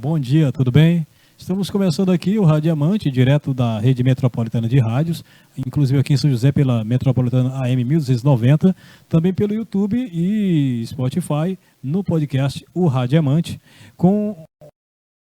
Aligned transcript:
bom 0.00 0.18
dia, 0.18 0.50
tudo 0.50 0.72
bem? 0.72 1.06
Estamos 1.36 1.68
começando 1.68 2.10
aqui 2.10 2.38
o 2.38 2.44
Radiamante, 2.44 3.10
direto 3.10 3.52
da 3.52 3.78
rede 3.78 4.02
metropolitana 4.02 4.66
de 4.66 4.78
rádios, 4.78 5.22
inclusive 5.58 5.98
aqui 5.98 6.14
em 6.14 6.16
São 6.16 6.30
José 6.30 6.50
pela 6.50 6.82
metropolitana 6.82 7.62
AM 7.62 7.84
1290, 7.84 8.74
também 9.10 9.34
pelo 9.34 9.52
YouTube 9.52 9.96
e 10.10 10.82
Spotify, 10.86 11.58
no 11.82 12.02
podcast 12.02 12.64
O 12.72 12.86
Radiamante, 12.86 13.60
com 13.94 14.42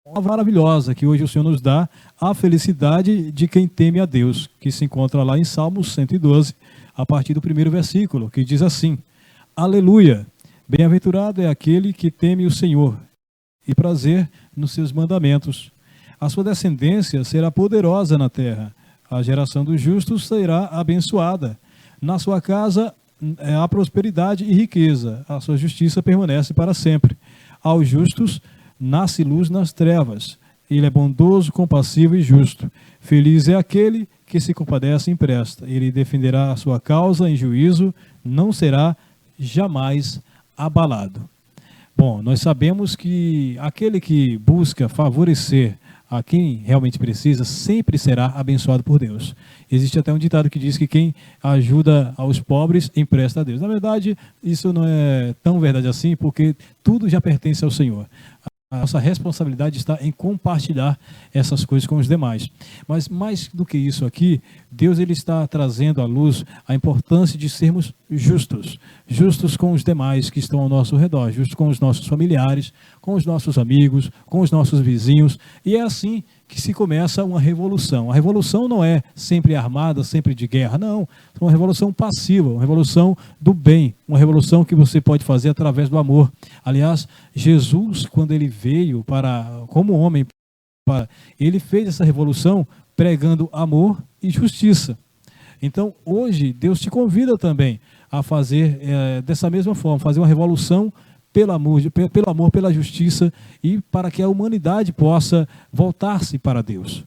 uma 0.06 0.22
maravilhosa 0.22 0.94
que 0.94 1.06
hoje 1.08 1.24
o 1.24 1.30
Senhor 1.30 1.46
nos 1.46 1.62
dá, 1.62 1.88
a 2.20 2.34
felicidade 2.34 3.32
de 3.32 3.48
quem 3.48 3.70
teme 3.70 4.02
a 4.02 4.06
Deus, 4.06 4.50
que 4.60 4.70
se 4.70 4.84
encontra 4.84 5.24
lá 5.24 5.40
em 5.40 5.46
Salmos 5.46 5.94
112, 5.94 6.54
a 6.94 7.06
partir 7.06 7.34
do 7.34 7.40
primeiro 7.40 7.72
versículo, 7.72 8.30
que 8.30 8.44
diz 8.44 8.62
assim: 8.62 8.98
Aleluia! 9.56 10.28
Bem-aventurado 10.68 11.42
é 11.42 11.48
aquele 11.48 11.94
que 11.94 12.12
teme 12.12 12.46
o 12.46 12.52
Senhor 12.52 12.98
e 13.68 13.76
prazer 13.76 14.30
nos 14.56 14.72
seus 14.72 14.92
mandamentos. 14.92 15.72
A 16.20 16.30
sua 16.30 16.44
descendência 16.44 17.24
será 17.24 17.52
poderosa 17.52 18.18
na 18.18 18.30
terra. 18.30 18.74
A 19.10 19.22
geração 19.22 19.64
dos 19.64 19.80
justos 19.80 20.28
será 20.28 20.66
abençoada. 20.66 21.58
Na 22.02 22.18
sua 22.18 22.42
casa 22.42 22.94
é, 23.40 23.56
há 23.56 23.68
prosperidade 23.68 24.44
e 24.44 24.54
riqueza. 24.54 25.26
A 25.28 25.40
sua 25.40 25.58
justiça 25.58 26.02
permanece 26.02 26.54
para 26.54 26.74
sempre. 26.74 27.18
Aos 27.62 27.88
justos 27.88 28.42
nasce 28.80 29.24
luz 29.24 29.50
nas 29.50 29.74
trevas. 29.74 30.38
Ele 30.70 30.86
é 30.86 30.90
bondoso, 30.90 31.52
compassivo 31.52 32.16
e 32.16 32.22
justo. 32.22 32.72
Feliz 33.00 33.48
é 33.48 33.56
aquele 33.56 34.08
que 34.26 34.40
se 34.40 34.54
compadece 34.54 35.10
e 35.10 35.14
empresta. 35.14 35.66
Ele 35.68 35.92
defenderá 35.92 36.52
a 36.52 36.56
sua 36.58 36.80
causa 36.80 37.30
em 37.30 37.36
juízo, 37.36 37.94
não 38.24 38.52
será 38.52 38.96
jamais 39.40 40.22
abalado. 40.58 41.30
Bom, 41.98 42.22
nós 42.22 42.42
sabemos 42.42 42.96
que 42.96 43.58
aquele 43.60 44.00
que 44.00 44.38
busca 44.38 44.88
favorecer 44.88 45.80
a 46.08 46.22
quem 46.22 46.58
realmente 46.58 47.00
precisa 47.00 47.44
sempre 47.44 47.98
será 47.98 48.28
abençoado 48.28 48.84
por 48.84 49.00
Deus. 49.00 49.36
Existe 49.70 49.98
até 49.98 50.14
um 50.14 50.20
ditado 50.20 50.48
que 50.48 50.60
diz 50.60 50.78
que 50.78 50.88
quem 50.88 51.16
ajuda 51.42 52.14
aos 52.16 52.40
pobres 52.40 52.92
empresta 52.96 53.42
a 53.42 53.44
Deus. 53.44 53.60
Na 53.60 53.68
verdade, 53.68 54.16
isso 54.44 54.72
não 54.72 54.84
é 54.86 55.34
tão 55.42 55.60
verdade 55.60 55.88
assim, 55.88 56.16
porque 56.16 56.56
tudo 56.84 57.10
já 57.10 57.20
pertence 57.20 57.66
ao 57.66 57.72
Senhor. 57.72 58.08
A 58.70 58.80
nossa 58.80 59.00
responsabilidade 59.00 59.78
está 59.78 59.98
em 60.02 60.12
compartilhar 60.12 61.00
essas 61.34 61.64
coisas 61.64 61.88
com 61.88 61.96
os 61.96 62.06
demais. 62.06 62.50
Mas 62.86 63.08
mais 63.08 63.48
do 63.54 63.66
que 63.66 63.78
isso 63.78 64.06
aqui, 64.06 64.42
Deus 64.70 65.00
ele 65.00 65.14
está 65.14 65.48
trazendo 65.48 66.02
à 66.02 66.06
luz 66.06 66.44
a 66.68 66.76
importância 66.76 67.40
de 67.40 67.50
sermos 67.50 67.94
justos, 68.10 68.78
justos 69.08 69.56
com 69.56 69.72
os 69.72 69.86
demais 69.86 70.30
que 70.30 70.40
estão 70.40 70.60
ao 70.60 70.68
nosso 70.68 70.98
redor, 70.98 71.32
justos 71.32 71.56
com 71.56 71.70
os 71.70 71.80
nossos 71.80 72.08
familiares, 72.08 72.74
com 73.00 73.14
os 73.14 73.26
nossos 73.26 73.58
amigos, 73.58 74.12
com 74.26 74.42
os 74.42 74.52
nossos 74.52 74.82
vizinhos. 74.82 75.40
E 75.66 75.78
é 75.78 75.82
assim 75.82 76.22
que 76.22 76.26
se 76.56 76.74
começa 76.74 77.24
uma 77.24 77.40
revolução. 77.40 78.10
A 78.10 78.14
revolução 78.14 78.68
não 78.68 78.84
é 78.84 79.04
sempre 79.14 79.56
armada, 79.56 80.04
sempre 80.04 80.34
de 80.34 80.48
guerra, 80.48 80.78
não. 80.78 81.08
É 81.36 81.44
uma 81.44 81.52
revolução 81.52 81.92
passiva, 81.92 82.50
uma 82.50 82.62
revolução 82.62 83.18
do 83.40 83.54
bem, 83.54 83.94
uma 84.08 84.18
revolução 84.18 84.64
que 84.64 84.74
você 84.74 85.02
pode 85.02 85.24
fazer 85.24 85.50
através 85.50 85.90
do 85.90 85.98
amor. 85.98 86.32
Aliás, 86.64 87.08
Jesus, 87.36 88.06
quando 88.06 88.32
ele 88.32 88.48
veio 88.48 89.04
para 89.04 89.64
como 89.68 89.94
homem, 89.94 90.26
para, 90.86 91.10
ele 91.40 91.60
fez 91.60 91.90
essa 91.90 92.06
revolução 92.06 92.66
pregando 92.96 93.50
amor 93.52 94.02
e 94.24 94.30
justiça. 94.30 94.98
Então, 95.62 95.94
hoje, 96.06 96.54
Deus 96.54 96.80
te 96.80 96.90
convida 96.90 97.38
também 97.38 97.80
a 98.12 98.24
fazer 98.24 98.80
é, 98.82 99.22
dessa 99.22 99.50
mesma 99.50 99.76
forma, 99.76 100.00
fazer 100.00 100.20
uma 100.20 100.28
revolução 100.28 100.94
pelo 101.32 101.52
amor, 101.52 101.82
pelo 101.92 102.30
amor, 102.30 102.52
pela 102.52 102.74
justiça 102.74 103.32
e 103.64 103.82
para 103.92 104.10
que 104.10 104.22
a 104.22 104.30
humanidade 104.30 104.92
possa 104.92 105.48
voltar-se 105.72 106.38
para 106.38 106.64
Deus. 106.64 107.06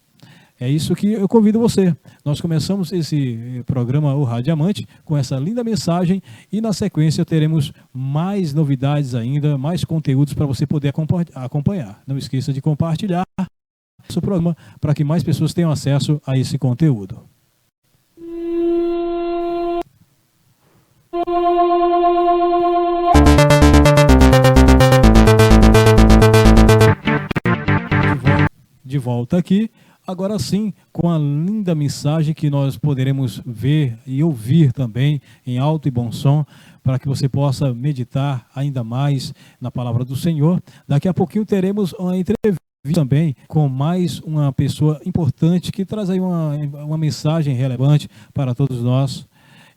É 0.60 0.68
isso 0.68 0.94
que 0.94 1.14
eu 1.14 1.26
convido 1.26 1.58
você. 1.58 1.96
Nós 2.22 2.38
começamos 2.38 2.92
esse 2.92 3.62
programa 3.64 4.14
O 4.14 4.24
Radiamante 4.24 4.86
com 5.06 5.16
essa 5.16 5.36
linda 5.36 5.64
mensagem 5.64 6.22
e 6.52 6.60
na 6.60 6.74
sequência 6.74 7.24
teremos 7.24 7.72
mais 7.94 8.52
novidades 8.52 9.14
ainda, 9.14 9.56
mais 9.56 9.84
conteúdos 9.84 10.34
para 10.34 10.44
você 10.44 10.66
poder 10.66 10.92
acompanhar. 11.34 12.02
Não 12.06 12.18
esqueça 12.18 12.52
de 12.52 12.60
compartilhar 12.60 13.24
o 14.14 14.20
programa 14.20 14.54
para 14.78 14.92
que 14.92 15.02
mais 15.02 15.22
pessoas 15.22 15.54
tenham 15.54 15.70
acesso 15.70 16.20
a 16.26 16.36
esse 16.36 16.58
conteúdo. 16.58 17.22
De 28.90 28.98
volta 28.98 29.38
aqui. 29.38 29.70
Agora 30.06 30.38
sim, 30.38 30.72
com 30.92 31.08
a 31.08 31.16
linda 31.16 31.74
mensagem 31.74 32.34
que 32.34 32.50
nós 32.50 32.76
poderemos 32.76 33.40
ver 33.46 33.96
e 34.04 34.22
ouvir 34.24 34.72
também 34.72 35.20
em 35.46 35.58
alto 35.58 35.86
e 35.86 35.90
bom 35.90 36.10
som, 36.10 36.44
para 36.82 36.98
que 36.98 37.06
você 37.06 37.28
possa 37.28 37.72
meditar 37.72 38.46
ainda 38.54 38.82
mais 38.82 39.32
na 39.60 39.70
palavra 39.70 40.04
do 40.04 40.16
Senhor. 40.16 40.60
Daqui 40.88 41.06
a 41.06 41.14
pouquinho 41.14 41.46
teremos 41.46 41.92
uma 41.92 42.16
entrevista 42.16 42.60
também 42.92 43.36
com 43.46 43.68
mais 43.68 44.20
uma 44.20 44.52
pessoa 44.52 45.00
importante 45.04 45.70
que 45.70 45.84
traz 45.84 46.10
aí 46.10 46.18
uma, 46.18 46.56
uma 46.84 46.98
mensagem 46.98 47.54
relevante 47.54 48.08
para 48.32 48.54
todos 48.54 48.82
nós. 48.82 49.28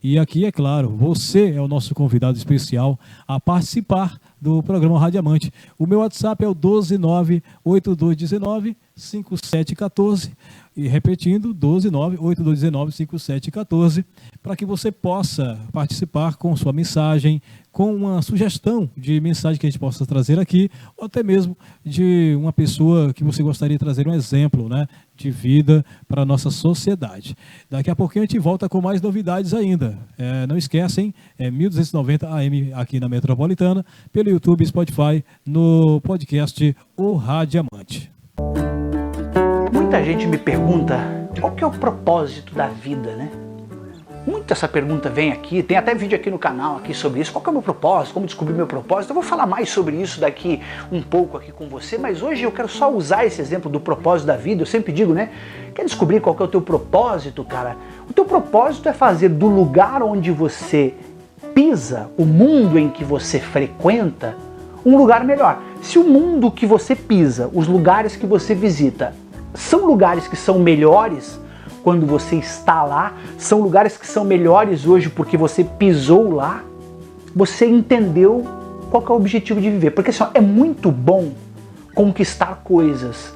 E 0.06 0.20
aqui, 0.20 0.44
é 0.44 0.52
claro, 0.52 0.90
você 0.90 1.52
é 1.52 1.62
o 1.62 1.68
nosso 1.68 1.96
convidado 1.96 2.38
especial 2.38 3.00
a 3.26 3.40
participar 3.40 4.20
do 4.42 4.62
programa 4.62 5.00
Radiamante. 5.00 5.50
O 5.80 5.88
meu 5.88 6.00
WhatsApp 6.00 6.44
é 6.44 6.48
o 6.48 6.54
1298219 6.54 8.76
5714 8.96 10.32
e 10.76 10.88
repetindo 10.88 11.54
12982195714 11.56 14.04
para 14.42 14.56
que 14.58 14.66
você 14.66 14.92
possa 14.92 15.60
participar 15.72 16.36
com 16.36 16.56
sua 16.58 16.74
mensagem, 16.74 17.42
com 17.72 17.96
uma 17.96 18.22
sugestão 18.22 18.90
de 18.98 19.22
mensagem 19.22 19.58
que 19.60 19.66
a 19.66 19.70
gente 19.70 19.80
possa 19.80 20.06
trazer 20.06 20.38
aqui, 20.38 20.70
ou 20.98 21.06
até 21.06 21.24
mesmo 21.24 21.58
de 21.84 22.36
uma 22.38 22.52
pessoa 22.52 23.14
que 23.14 23.24
você 23.24 23.42
gostaria 23.42 23.78
de 23.78 23.84
trazer 23.84 24.06
um 24.08 24.14
exemplo, 24.14 24.68
né, 24.68 24.86
de 25.16 25.30
vida 25.30 25.86
para 26.08 26.22
a 26.22 26.26
nossa 26.26 26.50
sociedade. 26.50 27.36
Daqui 27.70 27.90
a 27.90 27.96
pouquinho 27.96 28.24
a 28.24 28.26
gente 28.26 28.40
volta 28.40 28.68
com 28.68 28.82
mais 28.82 29.02
novidades 29.02 29.54
ainda. 29.54 29.98
É, 30.18 30.48
não 30.48 30.58
esquecem, 30.58 31.14
é 31.38 31.50
1290 31.50 32.28
AM 32.28 32.74
aqui 32.74 33.00
na 33.00 33.08
Metropolitana, 33.10 33.86
pelo 34.12 34.30
YouTube, 34.30 34.66
Spotify, 34.66 35.24
no 35.46 36.02
podcast 36.02 36.76
O 36.98 37.16
Radiamante. 37.16 38.12
Muita 39.72 40.04
gente 40.04 40.26
me 40.26 40.38
pergunta 40.38 40.98
qual 41.40 41.54
que 41.54 41.64
é 41.64 41.68
o 41.68 41.72
propósito 41.72 42.54
da 42.56 42.68
vida, 42.68 43.16
né? 43.16 43.43
Muito 44.26 44.54
essa 44.54 44.70
pergunta 44.70 45.10
vem 45.10 45.34
aqui, 45.34 45.62
tem 45.62 45.76
até 45.76 45.94
vídeo 45.94 46.16
aqui 46.16 46.32
no 46.32 46.40
canal 46.40 46.78
aqui 46.78 46.94
sobre 46.94 47.20
isso. 47.20 47.34
Qual 47.34 47.44
é 47.46 47.50
o 47.50 47.52
meu 47.52 47.62
propósito? 47.62 48.14
Como 48.14 48.26
descobrir 48.26 48.54
meu 48.54 48.66
propósito? 48.66 49.10
Eu 49.10 49.16
vou 49.16 49.24
falar 49.24 49.46
mais 49.46 49.70
sobre 49.70 49.98
isso 49.98 50.22
daqui 50.22 50.62
um 50.90 51.02
pouco 51.02 51.36
aqui 51.36 51.52
com 51.52 51.68
você, 51.68 51.98
mas 51.98 52.24
hoje 52.24 52.44
eu 52.44 52.52
quero 52.52 52.70
só 52.70 52.90
usar 52.90 53.26
esse 53.26 53.42
exemplo 53.42 53.70
do 53.70 53.82
propósito 53.82 54.28
da 54.28 54.38
vida. 54.38 54.62
Eu 54.62 54.66
sempre 54.66 54.94
digo, 54.94 55.14
né? 55.14 55.30
Quer 55.76 55.84
descobrir 55.84 56.22
qual 56.22 56.38
é 56.40 56.44
o 56.44 56.48
teu 56.48 56.62
propósito, 56.62 57.44
cara? 57.44 57.76
O 58.10 58.14
teu 58.14 58.24
propósito 58.24 58.88
é 58.88 58.94
fazer 58.94 59.28
do 59.28 59.48
lugar 59.48 60.02
onde 60.02 60.32
você 60.32 60.94
pisa, 61.54 62.10
o 62.18 62.24
mundo 62.24 62.80
em 62.80 62.90
que 62.90 63.04
você 63.04 63.42
frequenta, 63.42 64.38
um 64.86 64.96
lugar 64.98 65.26
melhor. 65.26 65.62
Se 65.82 66.00
o 66.00 66.04
mundo 66.06 66.50
que 66.50 66.66
você 66.66 66.96
pisa, 66.96 67.50
os 67.54 67.68
lugares 67.68 68.16
que 68.16 68.26
você 68.26 68.56
visita, 68.56 69.14
são 69.54 69.86
lugares 69.86 70.30
que 70.30 70.38
são 70.38 70.60
melhores 70.60 71.43
quando 71.84 72.06
você 72.06 72.38
está 72.38 72.84
lá, 72.84 73.14
são 73.38 73.60
lugares 73.60 73.98
que 73.98 74.08
são 74.08 74.24
melhores 74.24 74.88
hoje 74.88 75.10
porque 75.10 75.36
você 75.36 75.64
pisou 75.64 76.34
lá, 76.34 76.64
você 77.36 77.66
entendeu 77.66 78.46
qual 78.90 79.04
é 79.06 79.12
o 79.12 79.16
objetivo 79.16 79.60
de 79.60 79.70
viver. 79.70 79.92
Porque 79.92 80.12
assim, 80.12 80.24
é 80.34 80.40
muito 80.40 80.90
bom 80.90 81.32
conquistar 81.94 82.62
coisas, 82.64 83.34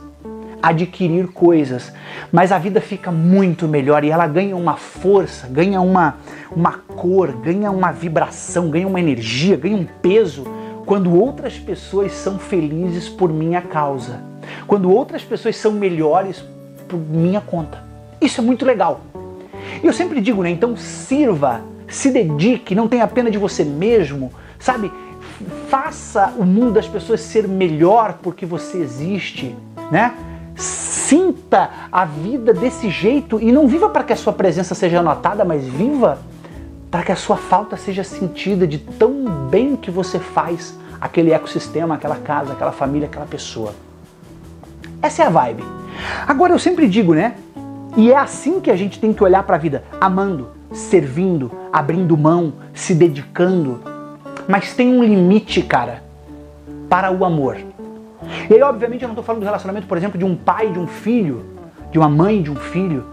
adquirir 0.61 1.27
coisas, 1.27 1.91
mas 2.31 2.51
a 2.51 2.57
vida 2.57 2.79
fica 2.79 3.11
muito 3.11 3.67
melhor 3.67 4.03
e 4.03 4.09
ela 4.09 4.25
ganha 4.27 4.55
uma 4.55 4.77
força, 4.77 5.47
ganha 5.47 5.81
uma, 5.81 6.15
uma 6.55 6.71
cor, 6.71 7.33
ganha 7.33 7.69
uma 7.69 7.91
vibração, 7.91 8.69
ganha 8.69 8.87
uma 8.87 8.99
energia, 8.99 9.57
ganha 9.57 9.75
um 9.75 9.85
peso 10.01 10.45
quando 10.85 11.13
outras 11.13 11.59
pessoas 11.59 12.13
são 12.13 12.39
felizes 12.39 13.09
por 13.09 13.31
minha 13.31 13.61
causa, 13.61 14.21
quando 14.65 14.89
outras 14.89 15.21
pessoas 15.21 15.57
são 15.57 15.73
melhores 15.73 16.43
por 16.87 16.97
minha 16.97 17.41
conta. 17.41 17.86
Isso 18.21 18.41
é 18.41 18.43
muito 18.43 18.65
legal. 18.65 19.01
E 19.83 19.85
eu 19.85 19.93
sempre 19.93 20.21
digo, 20.21 20.43
né? 20.43 20.49
Então 20.49 20.75
sirva, 20.75 21.61
se 21.87 22.09
dedique, 22.09 22.75
não 22.75 22.87
tenha 22.87 23.07
pena 23.07 23.29
de 23.29 23.37
você 23.37 23.63
mesmo, 23.63 24.31
sabe? 24.59 24.91
Faça 25.69 26.33
o 26.37 26.43
mundo 26.43 26.73
das 26.73 26.87
pessoas 26.87 27.21
ser 27.21 27.47
melhor 27.47 28.19
porque 28.21 28.45
você 28.45 28.79
existe, 28.79 29.55
né? 29.91 30.13
Sinta 30.55 31.69
a 31.91 32.03
vida 32.03 32.53
desse 32.53 32.89
jeito 32.89 33.39
e 33.39 33.51
não 33.51 33.67
viva 33.67 33.89
para 33.89 34.03
que 34.03 34.13
a 34.13 34.15
sua 34.15 34.33
presença 34.33 34.73
seja 34.73 35.01
notada, 35.03 35.45
mas 35.45 35.63
viva 35.63 36.19
para 36.89 37.03
que 37.03 37.11
a 37.11 37.15
sua 37.15 37.37
falta 37.37 37.77
seja 37.77 38.03
sentida 38.03 38.65
de 38.65 38.79
tão 38.79 39.25
bem 39.49 39.75
que 39.75 39.91
você 39.91 40.19
faz 40.19 40.75
aquele 40.99 41.31
ecossistema, 41.31 41.95
aquela 41.95 42.15
casa, 42.15 42.53
aquela 42.53 42.71
família, 42.71 43.07
aquela 43.07 43.25
pessoa. 43.25 43.75
Essa 45.01 45.23
é 45.23 45.27
a 45.27 45.29
vibe. 45.29 45.63
Agora 46.27 46.53
eu 46.53 46.59
sempre 46.59 46.87
digo, 46.87 47.13
né? 47.13 47.35
E 47.97 48.11
é 48.11 48.15
assim 48.15 48.59
que 48.59 48.69
a 48.69 48.75
gente 48.75 48.99
tem 48.99 49.11
que 49.11 49.23
olhar 49.23 49.41
para 49.41 49.55
a 49.55 49.59
vida, 49.59 49.83
amando, 49.99 50.49
servindo, 50.71 51.51
abrindo 51.73 52.15
mão, 52.15 52.53
se 52.71 52.93
dedicando. 52.93 53.81
Mas 54.47 54.75
tem 54.75 54.93
um 54.93 55.03
limite, 55.03 55.63
cara, 55.63 56.03
para 56.87 57.11
o 57.11 57.25
amor. 57.25 57.57
E 58.47 58.53
aí, 58.53 58.61
obviamente, 58.61 59.01
eu 59.01 59.07
não 59.07 59.13
estou 59.13 59.23
falando 59.23 59.41
do 59.41 59.45
relacionamento, 59.45 59.87
por 59.87 59.97
exemplo, 59.97 60.19
de 60.19 60.23
um 60.23 60.35
pai, 60.35 60.71
de 60.71 60.77
um 60.77 60.85
filho, 60.85 61.43
de 61.91 61.97
uma 61.97 62.07
mãe, 62.07 62.43
de 62.43 62.51
um 62.51 62.55
filho, 62.55 63.03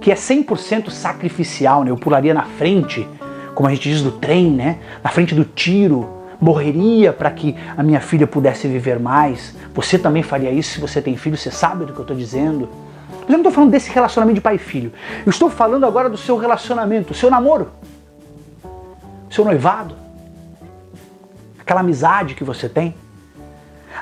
que 0.00 0.12
é 0.12 0.14
100% 0.14 0.90
sacrificial, 0.90 1.82
né? 1.82 1.90
Eu 1.90 1.96
pularia 1.96 2.32
na 2.32 2.44
frente, 2.44 3.06
como 3.52 3.68
a 3.68 3.74
gente 3.74 3.88
diz 3.88 4.00
do 4.00 4.12
trem, 4.12 4.48
né? 4.48 4.78
Na 5.02 5.10
frente 5.10 5.34
do 5.34 5.44
tiro, 5.44 6.08
morreria 6.40 7.12
para 7.12 7.32
que 7.32 7.56
a 7.76 7.82
minha 7.82 8.00
filha 8.00 8.28
pudesse 8.28 8.68
viver 8.68 9.00
mais. 9.00 9.56
Você 9.74 9.98
também 9.98 10.22
faria 10.22 10.52
isso 10.52 10.74
se 10.74 10.80
você 10.80 11.02
tem 11.02 11.16
filho, 11.16 11.36
você 11.36 11.50
sabe 11.50 11.84
do 11.84 11.92
que 11.92 11.98
eu 11.98 12.02
estou 12.02 12.16
dizendo. 12.16 12.68
Mas 13.30 13.34
eu 13.34 13.38
não 13.38 13.48
estou 13.48 13.52
falando 13.52 13.70
desse 13.70 13.88
relacionamento 13.92 14.34
de 14.34 14.40
pai 14.40 14.56
e 14.56 14.58
filho. 14.58 14.92
Eu 15.24 15.30
estou 15.30 15.48
falando 15.48 15.86
agora 15.86 16.10
do 16.10 16.16
seu 16.16 16.36
relacionamento, 16.36 17.14
seu 17.14 17.30
namoro, 17.30 17.70
seu 19.30 19.44
noivado, 19.44 19.94
aquela 21.56 21.78
amizade 21.78 22.34
que 22.34 22.42
você 22.42 22.68
tem, 22.68 22.92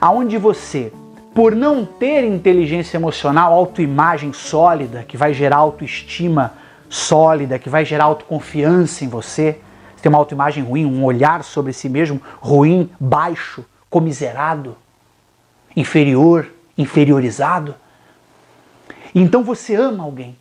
aonde 0.00 0.38
você, 0.38 0.90
por 1.34 1.54
não 1.54 1.84
ter 1.84 2.24
inteligência 2.24 2.96
emocional, 2.96 3.52
autoimagem 3.52 4.32
sólida, 4.32 5.04
que 5.06 5.18
vai 5.18 5.34
gerar 5.34 5.58
autoestima 5.58 6.54
sólida, 6.88 7.58
que 7.58 7.68
vai 7.68 7.84
gerar 7.84 8.04
autoconfiança 8.04 9.04
em 9.04 9.08
você, 9.08 9.60
você 9.94 10.02
tem 10.02 10.08
uma 10.08 10.16
autoimagem 10.16 10.64
ruim, 10.64 10.86
um 10.86 11.04
olhar 11.04 11.44
sobre 11.44 11.74
si 11.74 11.90
mesmo 11.90 12.18
ruim, 12.40 12.88
baixo, 12.98 13.62
comiserado, 13.90 14.74
inferior, 15.76 16.48
inferiorizado. 16.78 17.74
Então 19.14 19.42
você 19.42 19.74
ama 19.74 20.04
alguém. 20.04 20.36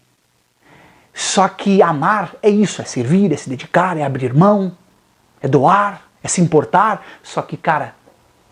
Só 1.14 1.48
que 1.48 1.82
amar 1.82 2.36
é 2.44 2.50
isso, 2.50 2.82
é 2.82 2.86
servir, 2.86 3.32
é 3.32 3.38
se 3.38 3.50
dedicar, 3.50 3.98
é 3.98 4.04
abrir 4.04 4.34
mão, 4.34 4.78
é 5.42 5.48
doar, 5.48 6.04
é 6.22 6.28
se 6.28 6.42
importar. 6.42 7.04
Só 7.24 7.42
que, 7.42 7.58
cara, 7.58 7.96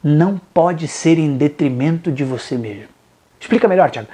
não 0.03 0.39
pode 0.53 0.87
ser 0.87 1.19
em 1.19 1.37
detrimento 1.37 2.11
de 2.11 2.23
você 2.23 2.57
mesmo. 2.57 2.89
Explica 3.39 3.67
melhor, 3.67 3.91
Tiago. 3.91 4.07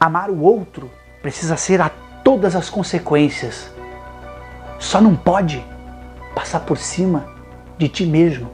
Amar 0.00 0.30
o 0.30 0.40
outro 0.40 0.90
precisa 1.22 1.56
ser 1.56 1.80
a 1.80 1.90
todas 2.24 2.56
as 2.56 2.68
consequências. 2.68 3.70
Só 4.78 5.00
não 5.00 5.14
pode 5.14 5.64
passar 6.34 6.60
por 6.60 6.76
cima 6.76 7.24
de 7.78 7.88
ti 7.88 8.04
mesmo, 8.04 8.50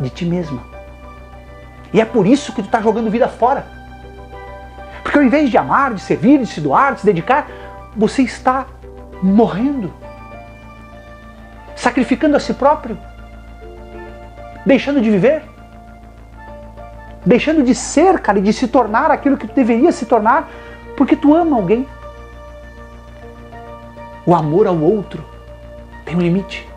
de 0.00 0.10
ti 0.10 0.24
mesma. 0.24 0.62
E 1.92 2.00
é 2.00 2.04
por 2.04 2.26
isso 2.26 2.52
que 2.52 2.62
tu 2.62 2.66
está 2.66 2.80
jogando 2.80 3.10
vida 3.10 3.28
fora. 3.28 3.81
Porque 5.02 5.18
ao 5.18 5.24
invés 5.24 5.50
de 5.50 5.58
amar, 5.58 5.94
de 5.94 6.00
servir, 6.00 6.38
de 6.38 6.46
se 6.46 6.60
doar, 6.60 6.94
de 6.94 7.00
se 7.00 7.06
dedicar, 7.06 7.48
você 7.96 8.22
está 8.22 8.66
morrendo, 9.22 9.92
sacrificando 11.76 12.36
a 12.36 12.40
si 12.40 12.54
próprio, 12.54 12.98
deixando 14.64 15.00
de 15.00 15.10
viver, 15.10 15.42
deixando 17.24 17.62
de 17.62 17.74
ser, 17.74 18.18
cara, 18.20 18.38
e 18.38 18.42
de 18.42 18.52
se 18.52 18.68
tornar 18.68 19.10
aquilo 19.10 19.36
que 19.36 19.46
tu 19.46 19.54
deveria 19.54 19.92
se 19.92 20.06
tornar, 20.06 20.48
porque 20.96 21.16
tu 21.16 21.34
ama 21.34 21.56
alguém. 21.56 21.86
O 24.24 24.34
amor 24.34 24.66
ao 24.66 24.78
outro 24.78 25.24
tem 26.04 26.16
um 26.16 26.20
limite. 26.20 26.68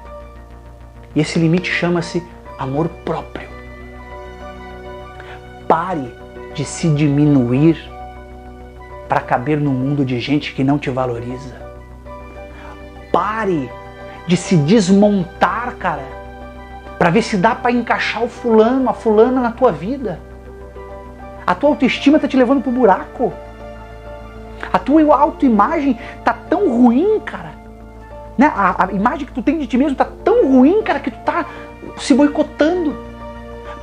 E 1.16 1.22
esse 1.22 1.40
limite 1.40 1.72
chama-se 1.72 2.24
amor 2.58 2.90
próprio. 3.06 3.48
Pare 5.68 6.14
de 6.54 6.66
se 6.66 6.90
diminuir 6.90 7.95
para 9.08 9.22
caber 9.22 9.60
no 9.60 9.72
mundo 9.72 10.04
de 10.04 10.20
gente 10.20 10.54
que 10.54 10.64
não 10.64 10.78
te 10.78 10.90
valoriza. 10.90 11.56
Pare 13.12 13.70
de 14.28 14.36
se 14.36 14.58
desmontar, 14.58 15.76
cara, 15.76 16.04
para 16.98 17.10
ver 17.10 17.22
se 17.22 17.38
dá 17.38 17.54
para 17.54 17.72
encaixar 17.72 18.24
o 18.24 18.28
fulano, 18.28 18.90
a 18.90 18.94
fulana 18.94 19.40
na 19.40 19.52
tua 19.52 19.72
vida. 19.72 20.20
A 21.46 21.54
tua 21.54 21.70
autoestima 21.70 22.18
está 22.18 22.28
te 22.28 22.36
levando 22.36 22.62
pro 22.62 22.72
buraco. 22.72 23.32
A 24.74 24.80
tua 24.80 25.16
autoimagem 25.16 26.00
tá 26.24 26.34
tão 26.50 26.68
ruim, 26.70 27.20
cara, 27.20 27.52
né? 28.38 28.52
A, 28.56 28.86
a, 28.86 28.92
imagem 28.92 29.28
que 29.28 29.34
tu 29.34 29.44
tem 29.44 29.60
de 29.60 29.68
ti 29.68 29.78
mesmo 29.78 29.96
tá 29.96 30.08
tão 30.24 30.48
ruim, 30.48 30.82
cara, 30.82 31.00
que 31.00 31.12
tu 31.12 31.20
tá 31.20 31.46
se 31.98 32.14
boicotando. 32.14 32.96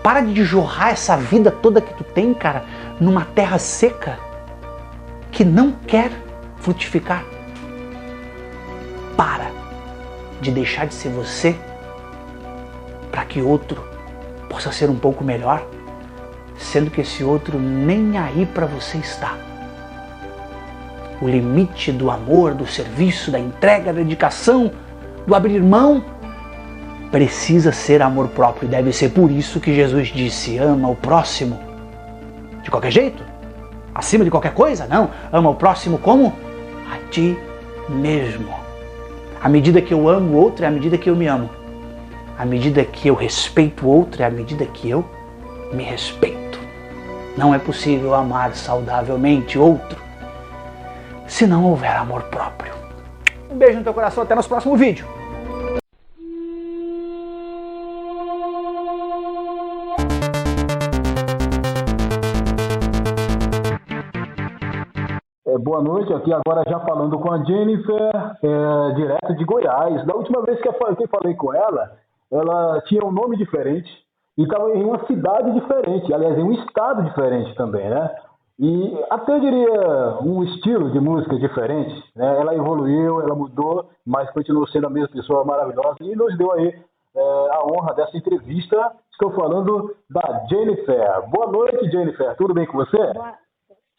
Para 0.03 0.21
de 0.21 0.43
jorrar 0.43 0.91
essa 0.91 1.17
vida 1.17 1.51
toda 1.51 1.81
que 1.81 1.95
tu 1.95 2.03
tem, 2.03 2.35
cara, 2.35 2.65
numa 2.99 3.25
terra 3.25 3.59
seca 3.59 4.19
que 5.33 5.45
não 5.45 5.73
quer 5.73 6.13
frutificar. 6.59 7.25
Para 9.17 9.51
de 10.41 10.53
deixar 10.53 10.87
de 10.87 10.95
ser 10.95 11.09
você 11.09 11.57
para 13.11 13.25
que 13.25 13.43
outro 13.43 13.83
possa 14.49 14.71
ser 14.71 14.89
um 14.89 14.97
pouco 14.97 15.25
melhor, 15.25 15.67
sendo 16.57 16.91
que 16.91 17.01
esse 17.01 17.25
outro 17.25 17.59
nem 17.59 18.17
aí 18.17 18.47
para 18.47 18.67
você 18.67 18.99
está 18.99 19.37
o 21.23 21.29
limite 21.29 21.93
do 21.93 22.11
amor, 22.11 22.53
do 22.53 22.67
serviço, 22.67 23.31
da 23.31 23.39
entrega, 23.39 23.93
da 23.93 24.01
dedicação, 24.01 24.73
do 25.25 25.37
abrir 25.37 25.63
mão, 25.63 26.05
precisa 27.13 27.71
ser 27.71 28.03
amor 28.03 28.29
próprio. 28.29 28.69
Deve 28.69 28.93
ser 28.93 29.11
por 29.11 29.31
isso 29.31 29.61
que 29.61 29.73
Jesus 29.73 30.09
disse: 30.09 30.59
ama 30.59 30.89
o 30.89 30.97
próximo. 30.97 31.61
De 32.65 32.71
qualquer 32.71 32.91
jeito? 32.91 33.32
Acima 33.95 34.25
de 34.25 34.31
qualquer 34.31 34.55
coisa? 34.55 34.87
Não. 34.87 35.11
Ama 35.33 35.51
o 35.51 35.55
próximo 35.55 35.99
como? 35.99 36.33
A 36.91 36.97
ti 37.11 37.39
mesmo. 37.89 38.55
À 39.43 39.49
medida 39.49 39.83
que 39.83 39.93
eu 39.93 40.09
amo 40.09 40.35
o 40.35 40.41
outro 40.41 40.65
é 40.65 40.69
à 40.69 40.71
medida 40.71 40.97
que 40.97 41.11
eu 41.11 41.17
me 41.17 41.27
amo. 41.27 41.51
À 42.39 42.45
medida 42.45 42.85
que 42.85 43.09
eu 43.09 43.15
respeito 43.15 43.87
o 43.87 43.91
outro 43.91 44.23
é 44.23 44.27
à 44.27 44.31
medida 44.31 44.65
que 44.65 44.89
eu 44.89 45.05
me 45.73 45.83
respeito. 45.83 46.59
Não 47.37 47.55
é 47.55 47.59
possível 47.59 48.15
amar 48.15 48.55
saudavelmente 48.55 49.59
outro 49.59 50.01
se 51.27 51.47
não 51.47 51.65
houver 51.65 51.97
amor 51.97 52.23
próprio. 52.25 52.73
Um 53.51 53.57
beijo 53.57 53.79
no 53.79 53.85
teu 53.85 53.95
coração, 53.95 54.23
até 54.23 54.35
nosso 54.35 54.49
próximo 54.49 54.77
vídeo. 54.77 55.07
Boa 65.73 65.83
noite, 65.83 66.13
aqui 66.13 66.31
agora 66.31 66.63
já 66.69 66.79
falando 66.81 67.19
com 67.19 67.33
a 67.33 67.43
Jennifer, 67.45 68.13
é, 68.43 68.95
direto 68.95 69.35
de 69.35 69.43
Goiás. 69.43 70.05
Da 70.05 70.15
última 70.15 70.43
vez 70.43 70.61
que 70.61 70.69
eu 70.69 70.75
falei 70.75 71.35
com 71.35 71.55
ela, 71.55 71.97
ela 72.31 72.83
tinha 72.83 73.03
um 73.03 73.11
nome 73.11 73.39
diferente 73.39 73.91
e 74.37 74.43
estava 74.43 74.71
em 74.73 74.85
uma 74.85 75.03
cidade 75.07 75.51
diferente, 75.53 76.13
aliás, 76.13 76.37
em 76.37 76.43
um 76.43 76.53
estado 76.53 77.03
diferente 77.05 77.55
também, 77.55 77.89
né? 77.89 78.15
E 78.59 79.05
até 79.09 79.41
diria 79.41 80.19
um 80.21 80.45
estilo 80.45 80.91
de 80.91 81.01
música 81.01 81.39
diferente. 81.39 82.05
Né? 82.15 82.39
Ela 82.39 82.55
evoluiu, 82.55 83.23
ela 83.23 83.35
mudou, 83.35 83.89
mas 84.07 84.31
continuou 84.33 84.69
sendo 84.69 84.89
a 84.89 84.91
mesma 84.91 85.09
pessoa 85.09 85.43
maravilhosa 85.43 85.97
e 86.03 86.15
nos 86.15 86.37
deu 86.37 86.53
aí 86.53 86.69
é, 86.69 87.21
a 87.51 87.63
honra 87.65 87.95
dessa 87.95 88.15
entrevista. 88.15 88.93
Estou 89.11 89.31
falando 89.31 89.97
da 90.11 90.45
Jennifer. 90.51 91.31
Boa 91.31 91.47
noite, 91.51 91.91
Jennifer. 91.91 92.37
Tudo 92.37 92.53
bem 92.53 92.67
com 92.67 92.77
você? 92.77 93.13
Boa, 93.15 93.35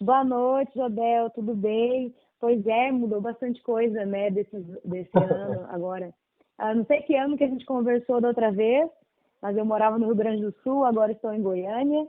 boa 0.02 0.24
noite, 0.24 0.72
Jodel. 0.76 1.30
Tudo 1.32 1.56
bem? 1.56 2.14
Pois 2.40 2.66
é, 2.66 2.92
mudou 2.92 3.22
bastante 3.22 3.62
coisa, 3.64 4.06
né, 4.06 4.30
desse, 4.30 4.58
desse 4.84 5.18
ano 5.18 5.66
agora. 5.72 6.14
Ah, 6.58 6.74
não 6.74 6.86
sei 6.86 7.02
que 7.02 7.16
ano 7.16 7.38
que 7.38 7.44
a 7.44 7.48
gente 7.48 7.66
conversou 7.66 8.22
da 8.22 8.28
outra 8.28 8.52
vez, 8.52 8.90
mas 9.42 9.58
eu 9.58 9.66
morava 9.66 9.98
no 9.98 10.06
Rio 10.06 10.16
Grande 10.16 10.42
do 10.42 10.52
Sul, 10.64 10.86
agora 10.86 11.12
estou 11.12 11.34
em 11.34 11.42
Goiânia. 11.42 12.08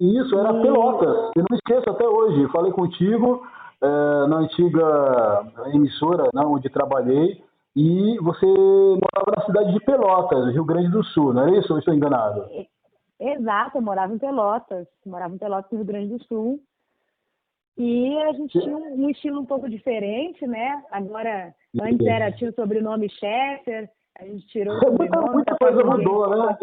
Isso, 0.00 0.38
era 0.38 0.52
Pelotas. 0.54 1.32
Eu 1.36 1.44
não 1.48 1.56
esqueço 1.56 1.90
até 1.90 2.06
hoje. 2.06 2.50
Falei 2.52 2.72
contigo 2.72 3.42
é, 3.82 3.86
na 4.28 4.38
antiga 4.38 5.52
emissora 5.74 6.24
né, 6.34 6.42
onde 6.44 6.70
trabalhei 6.70 7.42
e 7.76 8.18
você 8.18 8.46
morava 8.46 9.36
na 9.36 9.44
cidade 9.44 9.72
de 9.72 9.80
Pelotas, 9.84 10.52
Rio 10.52 10.64
Grande 10.64 10.90
do 10.90 11.04
Sul, 11.04 11.32
não 11.32 11.46
é 11.46 11.58
isso? 11.58 11.72
Ou 11.72 11.78
estou 11.78 11.94
enganado? 11.94 12.44
Exato, 13.20 13.78
eu 13.78 13.82
morava 13.82 14.12
em 14.12 14.18
Pelotas. 14.18 14.86
Morava 15.06 15.34
em 15.34 15.38
Pelotas, 15.38 15.70
Rio 15.70 15.84
Grande 15.84 16.08
do 16.08 16.24
Sul. 16.24 16.60
E 17.78 18.18
a 18.22 18.32
gente 18.32 18.58
tinha 18.58 18.76
um 18.76 19.08
estilo 19.08 19.40
um 19.40 19.46
pouco 19.46 19.70
diferente, 19.70 20.44
né? 20.48 20.82
Agora, 20.90 21.54
antes 21.80 22.04
era, 22.04 22.32
tinha 22.32 22.50
o 22.50 22.54
sobrenome 22.54 23.08
Sheffer, 23.08 23.88
a 24.18 24.24
gente 24.24 24.44
tirou 24.48 24.74
o 24.74 24.78
sobrenome. 24.84 25.30
Muita, 25.30 25.56
coisa 25.56 25.84
mudou, 25.84 26.28
né? 26.28 26.58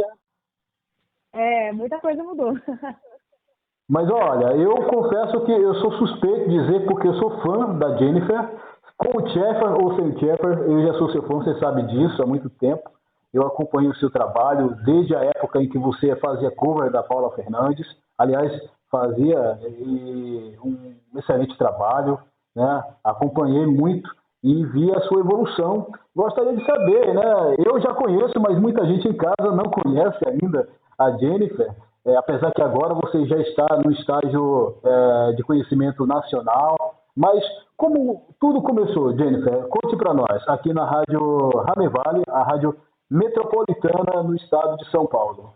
É, 1.32 1.72
muita 1.72 2.00
coisa 2.00 2.22
mudou. 2.22 2.54
Mas 3.88 4.10
olha, 4.10 4.58
eu 4.58 4.76
confesso 4.88 5.46
que 5.46 5.52
eu 5.54 5.76
sou 5.76 5.94
suspeito 5.94 6.50
de 6.50 6.60
dizer 6.60 6.86
porque 6.86 7.08
eu 7.08 7.14
sou 7.14 7.40
fã 7.42 7.78
da 7.78 7.96
Jennifer. 7.96 8.52
Com 8.98 9.18
o 9.18 9.28
Sheffer 9.30 9.72
ou 9.84 9.96
sem 9.96 10.10
o 10.10 10.20
Sheffer, 10.20 10.58
eu 10.70 10.88
já 10.88 10.94
sou 10.96 11.12
seu 11.12 11.22
fã, 11.24 11.36
você 11.36 11.58
sabe 11.60 11.84
disso 11.84 12.22
há 12.22 12.26
muito 12.26 12.50
tempo. 12.50 12.90
Eu 13.34 13.46
acompanho 13.46 13.92
o 13.92 13.96
seu 13.96 14.10
trabalho 14.10 14.76
desde 14.84 15.16
a 15.16 15.24
época 15.24 15.62
em 15.62 15.70
que 15.70 15.78
você 15.78 16.16
fazia 16.18 16.52
cover 16.52 16.92
da 16.92 17.04
Paula 17.04 17.34
Fernandes. 17.36 17.86
Aliás, 18.18 18.52
fazia 18.96 19.60
um 20.64 20.96
excelente 21.18 21.58
trabalho, 21.58 22.18
né? 22.56 22.84
acompanhei 23.04 23.66
muito 23.66 24.10
e 24.42 24.66
vi 24.68 24.90
a 24.92 25.02
sua 25.02 25.20
evolução. 25.20 25.92
Gostaria 26.16 26.56
de 26.56 26.66
saber, 26.66 27.14
né? 27.14 27.56
Eu 27.66 27.82
já 27.82 27.94
conheço, 27.94 28.40
mas 28.40 28.58
muita 28.58 28.86
gente 28.86 29.08
em 29.08 29.18
casa 29.18 29.52
não 29.52 29.66
conhece 29.66 30.20
ainda 30.28 30.70
a 30.98 31.12
Jennifer, 31.18 31.76
é, 32.06 32.16
apesar 32.16 32.52
que 32.52 32.62
agora 32.62 32.94
você 32.94 33.26
já 33.26 33.38
está 33.38 33.66
no 33.84 33.92
estágio 33.92 34.78
é, 34.84 35.34
de 35.34 35.44
conhecimento 35.44 36.06
nacional. 36.06 36.78
Mas 37.16 37.44
como 37.76 38.22
tudo 38.40 38.62
começou, 38.62 39.18
Jennifer? 39.18 39.68
Conte 39.68 39.98
para 39.98 40.14
nós, 40.14 40.48
aqui 40.48 40.74
na 40.74 40.86
Rádio 40.86 41.50
Ramevale, 41.50 42.24
a 42.30 42.44
rádio 42.44 42.78
metropolitana 43.10 44.24
no 44.24 44.36
estado 44.36 44.78
de 44.78 44.90
São 44.90 45.06
Paulo. 45.06 45.54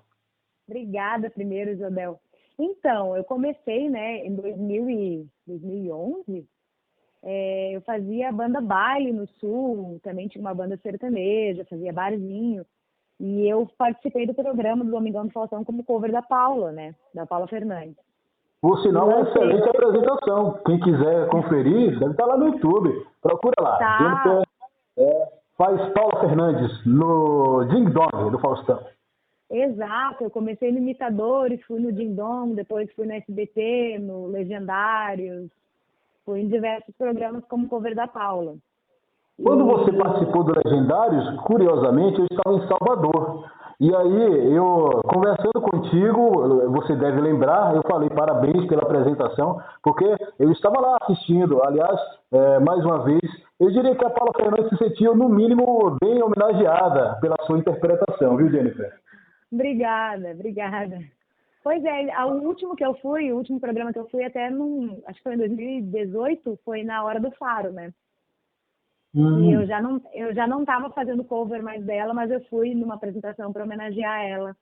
Obrigada 0.67 1.29
primeiro, 1.29 1.71
Isabel. 1.71 2.19
Então, 2.59 3.15
eu 3.15 3.23
comecei, 3.23 3.89
né, 3.89 4.17
em 4.25 4.35
2000 4.35 4.89
e 4.89 5.27
2011, 5.47 6.45
é, 7.23 7.71
eu 7.73 7.81
fazia 7.81 8.31
banda 8.33 8.59
baile 8.59 9.13
no 9.13 9.25
sul, 9.39 9.99
também 10.03 10.27
tinha 10.27 10.41
uma 10.41 10.53
banda 10.53 10.77
sertaneja, 10.77 11.65
fazia 11.69 11.93
barzinho. 11.93 12.65
E 13.17 13.47
eu 13.47 13.67
participei 13.77 14.25
do 14.25 14.33
programa 14.33 14.83
do 14.83 14.91
Domingão 14.91 15.25
do 15.25 15.31
Faustão 15.31 15.63
como 15.63 15.83
cover 15.83 16.11
da 16.11 16.21
Paula, 16.21 16.71
né? 16.71 16.95
Da 17.13 17.25
Paula 17.25 17.47
Fernandes. 17.47 17.97
Por 18.61 18.81
sinal, 18.81 19.07
uma 19.07 19.21
excelente 19.21 19.69
apresentação. 19.69 20.59
Quem 20.65 20.79
quiser 20.79 21.29
conferir, 21.29 21.97
deve 21.97 22.11
estar 22.11 22.25
lá 22.25 22.37
no 22.37 22.47
YouTube. 22.47 23.05
Procura 23.21 23.55
lá. 23.61 23.77
Tá. 23.77 24.43
É, 24.97 25.27
faz 25.57 25.93
Paula 25.93 26.19
Fernandes 26.21 26.85
no 26.85 27.65
Ding 27.65 27.89
Dong 27.89 28.31
do 28.31 28.39
Faustão. 28.39 28.79
Exato, 29.51 30.23
eu 30.23 30.29
comecei 30.29 30.71
no 30.71 30.77
Imitadores, 30.77 31.63
fui 31.63 31.79
no 31.79 31.91
Ding 31.91 32.13
Dong, 32.13 32.53
depois 32.53 32.91
fui 32.93 33.07
no 33.07 33.13
SBT, 33.13 33.97
no 33.99 34.27
Legendários, 34.27 35.49
fui 36.23 36.41
em 36.41 36.47
diversos 36.47 36.93
programas 36.95 37.43
como 37.45 37.67
cover 37.67 37.95
da 37.95 38.07
Paula. 38.07 38.55
Quando 39.41 39.65
você 39.65 39.91
participou 39.93 40.43
do 40.43 40.53
Legendários, 40.53 41.41
curiosamente, 41.41 42.19
eu 42.19 42.27
estava 42.29 42.57
em 42.57 42.67
Salvador. 42.67 43.49
E 43.79 43.95
aí, 43.95 44.53
eu 44.53 45.01
conversando 45.05 45.61
contigo, 45.61 46.69
você 46.71 46.93
deve 46.97 47.21
lembrar, 47.21 47.73
eu 47.73 47.81
falei 47.89 48.09
parabéns 48.09 48.67
pela 48.67 48.81
apresentação, 48.81 49.61
porque 49.81 50.05
eu 50.37 50.51
estava 50.51 50.81
lá 50.81 50.97
assistindo. 51.01 51.63
Aliás, 51.63 51.97
é, 52.31 52.59
mais 52.59 52.83
uma 52.83 53.05
vez, 53.05 53.21
eu 53.57 53.71
diria 53.71 53.95
que 53.95 54.05
a 54.05 54.09
Paula 54.09 54.33
Fernandes 54.35 54.69
se 54.69 54.77
sentiu, 54.77 55.15
no 55.15 55.29
mínimo, 55.29 55.97
bem 56.03 56.21
homenageada 56.21 57.17
pela 57.21 57.37
sua 57.47 57.57
interpretação, 57.57 58.35
viu, 58.35 58.51
Jennifer? 58.51 58.93
Obrigada, 59.51 60.31
obrigada. 60.31 60.99
Pois 61.63 61.83
é, 61.83 62.23
o 62.23 62.47
último 62.47 62.75
que 62.75 62.85
eu 62.85 62.93
fui, 62.95 63.31
o 63.31 63.37
último 63.37 63.59
programa 63.59 63.91
que 63.91 63.99
eu 63.99 64.07
fui 64.09 64.23
até 64.23 64.49
num, 64.49 65.01
acho 65.05 65.17
que 65.17 65.23
foi 65.23 65.33
em 65.35 65.39
2018, 65.39 66.59
foi 66.63 66.83
na 66.83 67.03
Hora 67.03 67.19
do 67.19 67.31
Faro, 67.31 67.71
né? 67.71 67.93
Hum. 69.13 69.43
E 69.43 69.53
eu 69.53 69.65
já 69.65 69.81
não 69.81 69.99
eu 70.13 70.33
já 70.33 70.47
não 70.47 70.61
estava 70.61 70.89
fazendo 70.91 71.23
cover 71.23 71.63
mais 71.63 71.83
dela, 71.83 72.13
mas 72.13 72.29
eu 72.29 72.41
fui 72.45 72.75
numa 72.75 72.95
apresentação 72.95 73.51
para 73.51 73.63
homenagear 73.63 74.23
ela. 74.25 74.55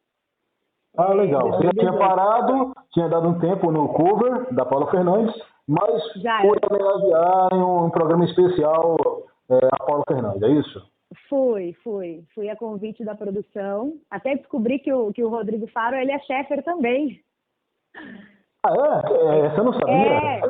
Ah, 0.97 1.13
legal. 1.13 1.51
Você 1.51 1.65
já 1.65 1.71
tinha 1.71 1.93
parado, 1.93 2.73
tinha 2.91 3.07
dado 3.07 3.27
um 3.27 3.39
tempo 3.39 3.71
no 3.71 3.89
cover 3.89 4.51
da 4.53 4.65
Paula 4.65 4.89
Fernandes, 4.89 5.35
mas 5.67 6.01
já 6.15 6.41
foi 6.41 6.57
homenagear 6.71 7.49
em 7.53 7.61
um 7.61 7.89
programa 7.89 8.25
especial 8.25 8.97
é, 9.49 9.67
a 9.71 9.85
Paula 9.85 10.03
Fernandes, 10.07 10.41
é 10.41 10.49
isso? 10.49 10.96
Fui, 11.29 11.73
fui. 11.83 12.23
Fui 12.33 12.49
a 12.49 12.55
convite 12.55 13.03
da 13.03 13.15
produção. 13.15 13.93
Até 14.09 14.35
descobri 14.35 14.79
que 14.79 14.91
o, 14.91 15.11
que 15.11 15.23
o 15.23 15.29
Rodrigo 15.29 15.67
Faro, 15.67 15.95
ele 15.95 16.11
é 16.11 16.19
chefer 16.19 16.63
também. 16.63 17.21
Ah, 18.65 18.73
é? 18.73 19.47
Essa 19.47 19.57
eu 19.57 19.63
não 19.63 19.73
sabia. 19.73 19.95
É. 19.95 20.41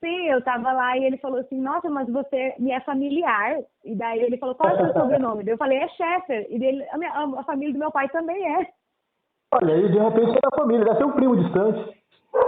Sim, 0.00 0.28
eu 0.28 0.40
tava 0.42 0.72
lá 0.72 0.96
e 0.96 1.04
ele 1.04 1.18
falou 1.18 1.40
assim, 1.40 1.60
nossa, 1.60 1.90
mas 1.90 2.08
você 2.08 2.54
me 2.58 2.70
é 2.70 2.80
familiar. 2.80 3.58
E 3.84 3.96
daí 3.96 4.20
ele 4.20 4.38
falou, 4.38 4.54
qual 4.54 4.70
é 4.70 4.74
o 4.74 4.84
seu 4.84 4.92
sobrenome? 5.02 5.44
eu 5.46 5.58
falei, 5.58 5.78
é 5.78 5.88
chefer. 5.88 6.46
E 6.50 6.58
dele, 6.58 6.86
a, 6.90 6.98
minha, 6.98 7.12
a, 7.12 7.44
família 7.44 7.72
do 7.72 7.80
meu 7.80 7.90
pai 7.90 8.08
também 8.10 8.60
é. 8.60 8.68
Olha, 9.54 9.74
aí 9.74 9.90
de 9.90 9.98
repente 9.98 10.36
é 10.36 10.40
da 10.40 10.56
família, 10.56 10.84
deve 10.84 10.98
ser 10.98 11.04
um 11.04 11.12
primo 11.12 11.36
distante. 11.36 11.98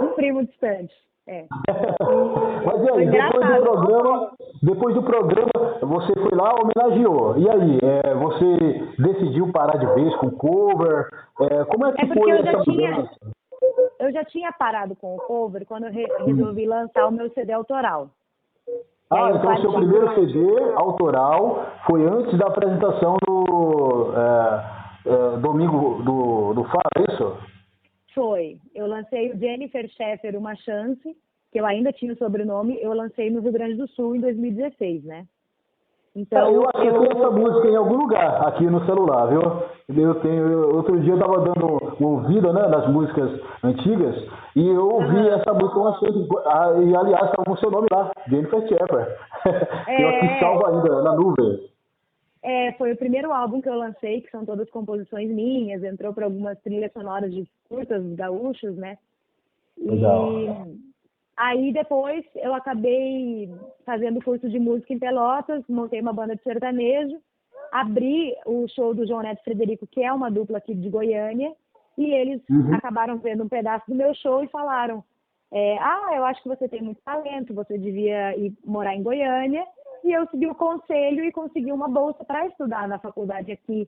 Um 0.01 0.13
primo 0.13 0.45
distante. 0.45 0.93
É. 1.27 1.45
Mas 2.65 2.83
e 2.83 2.91
aí, 2.91 3.09
depois 3.09 3.47
do 3.47 3.61
programa, 3.61 4.31
depois 4.63 4.95
do 4.95 5.03
programa, 5.03 5.77
você 5.81 6.13
foi 6.13 6.37
lá, 6.37 6.53
homenageou. 6.55 7.37
E 7.37 7.49
aí, 7.49 7.79
é, 7.81 8.13
você 8.15 8.57
decidiu 8.99 9.51
parar 9.51 9.77
de 9.77 9.85
vez 9.93 10.15
com 10.17 10.31
cover? 10.31 11.09
É, 11.41 11.65
como 11.65 11.85
é 11.85 11.93
que 11.93 12.05
é 12.05 12.07
foi 12.07 12.31
eu 12.31 12.43
já 12.43 12.51
essa 12.51 12.61
tinha, 12.63 13.09
Eu 13.99 14.11
já 14.11 14.25
tinha 14.25 14.51
parado 14.51 14.95
com 14.95 15.15
o 15.15 15.19
cover 15.19 15.65
quando 15.65 15.85
eu 15.85 15.91
re 15.91 16.05
resolvi 16.25 16.65
lançar 16.65 17.07
o 17.07 17.11
meu 17.11 17.29
CD 17.31 17.53
autoral. 17.53 18.09
Ah, 19.11 19.31
então 19.35 19.53
o 19.53 19.61
seu 19.61 19.73
primeiro 19.73 20.15
CD 20.15 20.39
autoral 20.75 21.65
foi 21.85 22.05
antes 22.05 22.37
da 22.39 22.47
apresentação 22.47 23.17
do 23.27 24.13
é, 24.15 24.63
é, 25.05 25.37
Domingo 25.37 26.01
do, 26.01 26.53
do 26.53 26.63
Faro, 26.63 26.89
é 26.97 27.13
isso? 27.13 27.37
Foi. 28.13 28.57
Eu 28.75 28.87
lancei 28.87 29.31
o 29.31 29.37
Jennifer 29.37 29.87
Sheffer 29.89 30.37
Uma 30.37 30.55
Chance, 30.55 31.15
que 31.51 31.59
eu 31.59 31.65
ainda 31.65 31.91
tinha 31.91 32.13
o 32.13 32.17
sobrenome, 32.17 32.77
eu 32.81 32.93
lancei 32.93 33.29
no 33.29 33.41
Rio 33.41 33.51
Grande 33.51 33.75
do 33.75 33.87
Sul 33.89 34.15
em 34.15 34.21
2016, 34.21 35.03
né? 35.03 35.25
Então, 36.13 36.53
eu 36.53 36.67
acho 36.67 36.83
eu... 36.83 37.03
essa 37.05 37.31
música 37.31 37.69
em 37.69 37.75
algum 37.75 37.95
lugar 37.95 38.45
aqui 38.47 38.65
no 38.65 38.85
celular, 38.85 39.27
viu? 39.27 39.41
Eu 39.87 40.15
tenho, 40.15 40.75
outro 40.75 40.99
dia 40.99 41.13
eu 41.13 41.17
estava 41.17 41.39
dando 41.39 41.95
uma 41.99 42.09
ouvida 42.09 42.51
né, 42.51 42.67
nas 42.67 42.87
músicas 42.89 43.39
antigas 43.63 44.15
e 44.55 44.67
eu 44.67 44.89
ouvi 44.89 45.15
uhum. 45.15 45.27
essa 45.27 45.53
música 45.53 45.79
uma 45.79 46.83
e 46.83 46.95
aliás 46.95 47.29
estava 47.29 47.45
com 47.45 47.53
o 47.53 47.57
seu 47.57 47.71
nome 47.71 47.87
lá, 47.91 48.11
Jennifer 48.27 48.67
Shepard. 48.67 49.09
É... 49.87 50.03
eu 50.03 50.09
aqui 50.09 50.39
salvo 50.39 50.67
ainda 50.67 51.01
na 51.01 51.15
nuvem. 51.15 51.70
É, 52.43 52.71
foi 52.73 52.91
o 52.91 52.97
primeiro 52.97 53.31
álbum 53.31 53.61
que 53.61 53.69
eu 53.69 53.75
lancei, 53.75 54.21
que 54.21 54.31
são 54.31 54.43
todas 54.45 54.69
composições 54.71 55.29
minhas, 55.29 55.83
entrou 55.83 56.11
para 56.11 56.25
algumas 56.25 56.59
trilhas 56.61 56.91
sonoras 56.91 57.31
de 57.31 57.47
curtas 57.69 58.03
gaúchos, 58.15 58.75
né? 58.75 58.97
Legal. 59.77 60.31
E 60.31 60.79
aí 61.37 61.71
depois 61.71 62.25
eu 62.35 62.53
acabei 62.55 63.53
fazendo 63.85 64.23
curso 64.23 64.49
de 64.49 64.59
música 64.59 64.91
em 64.91 64.99
Pelotas, 64.99 65.63
montei 65.69 66.01
uma 66.01 66.13
banda 66.13 66.35
de 66.35 66.41
sertanejo, 66.41 67.19
abri 67.71 68.35
o 68.45 68.67
show 68.67 68.93
do 68.93 69.05
João 69.07 69.21
Neto 69.21 69.43
Frederico, 69.43 69.85
que 69.85 70.03
é 70.03 70.11
uma 70.11 70.31
dupla 70.31 70.57
aqui 70.57 70.73
de 70.73 70.89
Goiânia, 70.89 71.53
e 71.95 72.11
eles 72.11 72.41
uhum. 72.49 72.73
acabaram 72.73 73.19
vendo 73.19 73.43
um 73.43 73.49
pedaço 73.49 73.85
do 73.87 73.95
meu 73.95 74.15
show 74.15 74.43
e 74.43 74.47
falaram: 74.47 75.03
é, 75.51 75.77
Ah, 75.77 76.13
eu 76.15 76.25
acho 76.25 76.41
que 76.41 76.49
você 76.49 76.67
tem 76.67 76.81
muito 76.81 77.01
talento, 77.03 77.53
você 77.53 77.77
devia 77.77 78.35
ir 78.35 78.51
morar 78.65 78.95
em 78.95 79.03
Goiânia 79.03 79.63
e 80.03 80.11
eu 80.11 80.27
segui 80.27 80.47
o 80.47 80.55
conselho 80.55 81.23
e 81.23 81.31
consegui 81.31 81.71
uma 81.71 81.87
bolsa 81.87 82.23
para 82.23 82.47
estudar 82.47 82.87
na 82.87 82.99
faculdade 82.99 83.51
aqui 83.51 83.87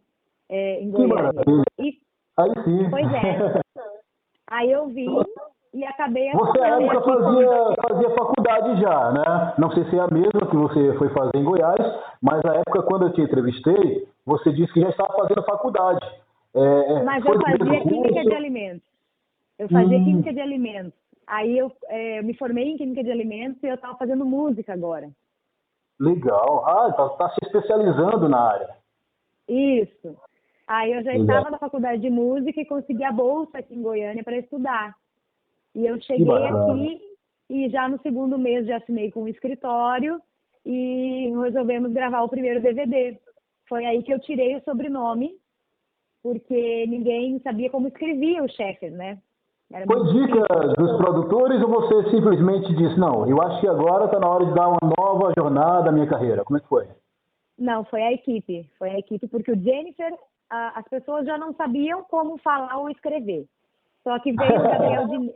é, 0.50 0.82
em 0.82 0.91
Goiânia. 0.91 1.32
E, 1.79 1.98
Aí 2.38 2.51
sim. 2.63 2.89
Pois 2.89 3.05
é. 3.13 3.62
Aí 4.50 4.72
eu 4.72 4.88
vim 4.88 5.08
e 5.74 5.84
acabei... 5.86 6.32
Você 6.32 6.60
na 6.60 6.82
época 6.82 7.01
fazia, 7.01 7.75
fazia 7.88 8.10
faculdade 8.12 8.82
já, 8.82 9.12
né? 9.12 9.53
Não 9.58 9.72
sei 9.72 9.84
se 9.86 9.98
é 9.98 10.01
a 10.01 10.08
mesma 10.08 10.48
que 10.48 10.55
você 10.55 10.93
foi 10.98 11.10
fazer 11.10 11.32
em 11.36 11.43
Goiás, 11.43 12.01
mas 12.22 12.43
na 12.43 12.55
época 12.55 12.84
quando 12.84 13.08
eu 13.08 13.13
te 13.13 13.22
entrevistei, 13.22 14.08
você 14.25 14.51
disse 14.51 14.72
que 14.74 14.82
já 14.82 14.89
estava 14.89 15.13
fazendo 15.13 15.43
faculdade. 15.43 16.05
É, 16.55 16.93
é 16.93 17.03
mas 17.03 17.25
eu 17.25 17.41
fazia 17.41 17.82
química 17.82 18.24
de 18.24 18.36
alimentos. 18.36 18.88
Eu 19.58 19.70
fazia 19.70 19.98
hum. 19.98 20.05
química 20.05 20.34
de 20.34 20.41
alimentos. 20.41 20.93
Aí 21.25 21.58
eu, 21.58 21.72
é, 21.88 22.20
eu 22.20 22.24
me 22.24 22.34
formei 22.36 22.70
em 22.70 22.77
química 22.77 23.03
de 23.03 23.12
alimentos 23.12 23.62
e 23.63 23.67
eu 23.67 23.75
estava 23.75 23.96
fazendo 23.98 24.25
música 24.25 24.74
agora. 24.74 25.10
Legal. 26.04 26.66
Ah, 26.68 26.90
está 26.90 27.10
tá 27.10 27.30
se 27.30 27.38
especializando 27.44 28.28
na 28.28 28.40
área. 28.40 28.76
Isso. 29.48 30.18
Aí 30.68 30.92
eu 30.92 31.02
já 31.02 31.16
estava 31.16 31.50
na 31.50 31.58
faculdade 31.58 32.02
de 32.02 32.10
música 32.10 32.60
e 32.60 32.66
consegui 32.66 33.06
a 33.06 33.12
bolsa 33.12 33.60
aqui 33.60 33.74
em 33.74 33.82
Goiânia 33.82 34.24
para 34.24 34.38
estudar. 34.38 34.94
E 35.74 35.86
eu 35.86 36.00
cheguei 36.02 36.28
aqui 36.28 37.02
e 37.50 37.70
já 37.70 37.88
no 37.88 38.02
segundo 38.02 38.38
mês 38.38 38.68
já 38.68 38.78
assinei 38.78 39.12
com 39.12 39.24
o 39.24 39.28
escritório 39.30 40.22
e 40.66 41.34
resolvemos 41.42 41.94
gravar 41.94 42.24
o 42.24 42.30
primeiro 42.30 42.62
DVD. 42.62 43.18
Foi 43.68 43.86
aí 43.86 44.04
que 44.04 44.14
eu 44.14 44.20
tirei 44.20 44.58
o 44.58 44.64
sobrenome, 44.64 45.38
porque 46.22 46.86
ninguém 46.88 47.40
sabia 47.40 47.70
como 47.70 47.88
escrevia 47.88 48.44
o 48.44 48.50
chefe, 48.50 48.90
né? 48.90 49.20
Era 49.74 49.88
Foi 49.88 50.03
dica 50.13 50.46
dos 50.77 50.98
produtores 50.98 51.60
ou 51.63 51.68
você 51.68 52.12
simplesmente 52.12 52.72
disse, 52.75 52.96
não, 53.00 53.27
eu 53.27 53.42
acho 53.42 53.60
que 53.60 53.68
agora 53.68 54.06
está 54.06 54.20
na 54.20 54.30
hora 54.30 54.46
de 54.46 54.53
dar 54.53 54.68
uma 54.68 54.94
nova 55.00 55.34
jornada 55.36 55.89
à 55.89 55.92
minha 55.92 56.06
carreira? 56.06 56.44
Como 56.46 56.58
é 56.58 56.62
que 56.62 56.68
foi? 56.68 56.88
Não, 57.58 57.84
foi 57.86 58.03
a 58.03 58.13
equipe. 58.13 58.70
Foi 58.77 58.92
a 58.92 59.00
equipe, 59.00 59.27
porque 59.27 59.51
o 59.51 59.60
Jennifer, 59.60 60.13
a, 60.48 60.80
as 60.80 60.88
pessoas 60.88 61.25
já 61.25 61.39
não 61.39 61.56
sabiam 61.56 62.03
como 62.03 62.38
falar 62.38 62.77
ou 62.77 62.88
escrever. 62.88 63.48
Só 64.03 64.20
que 64.20 64.32
veio 64.32 64.60
o 64.60 64.63
Gabriel, 64.63 65.08
Diniz, 65.10 65.34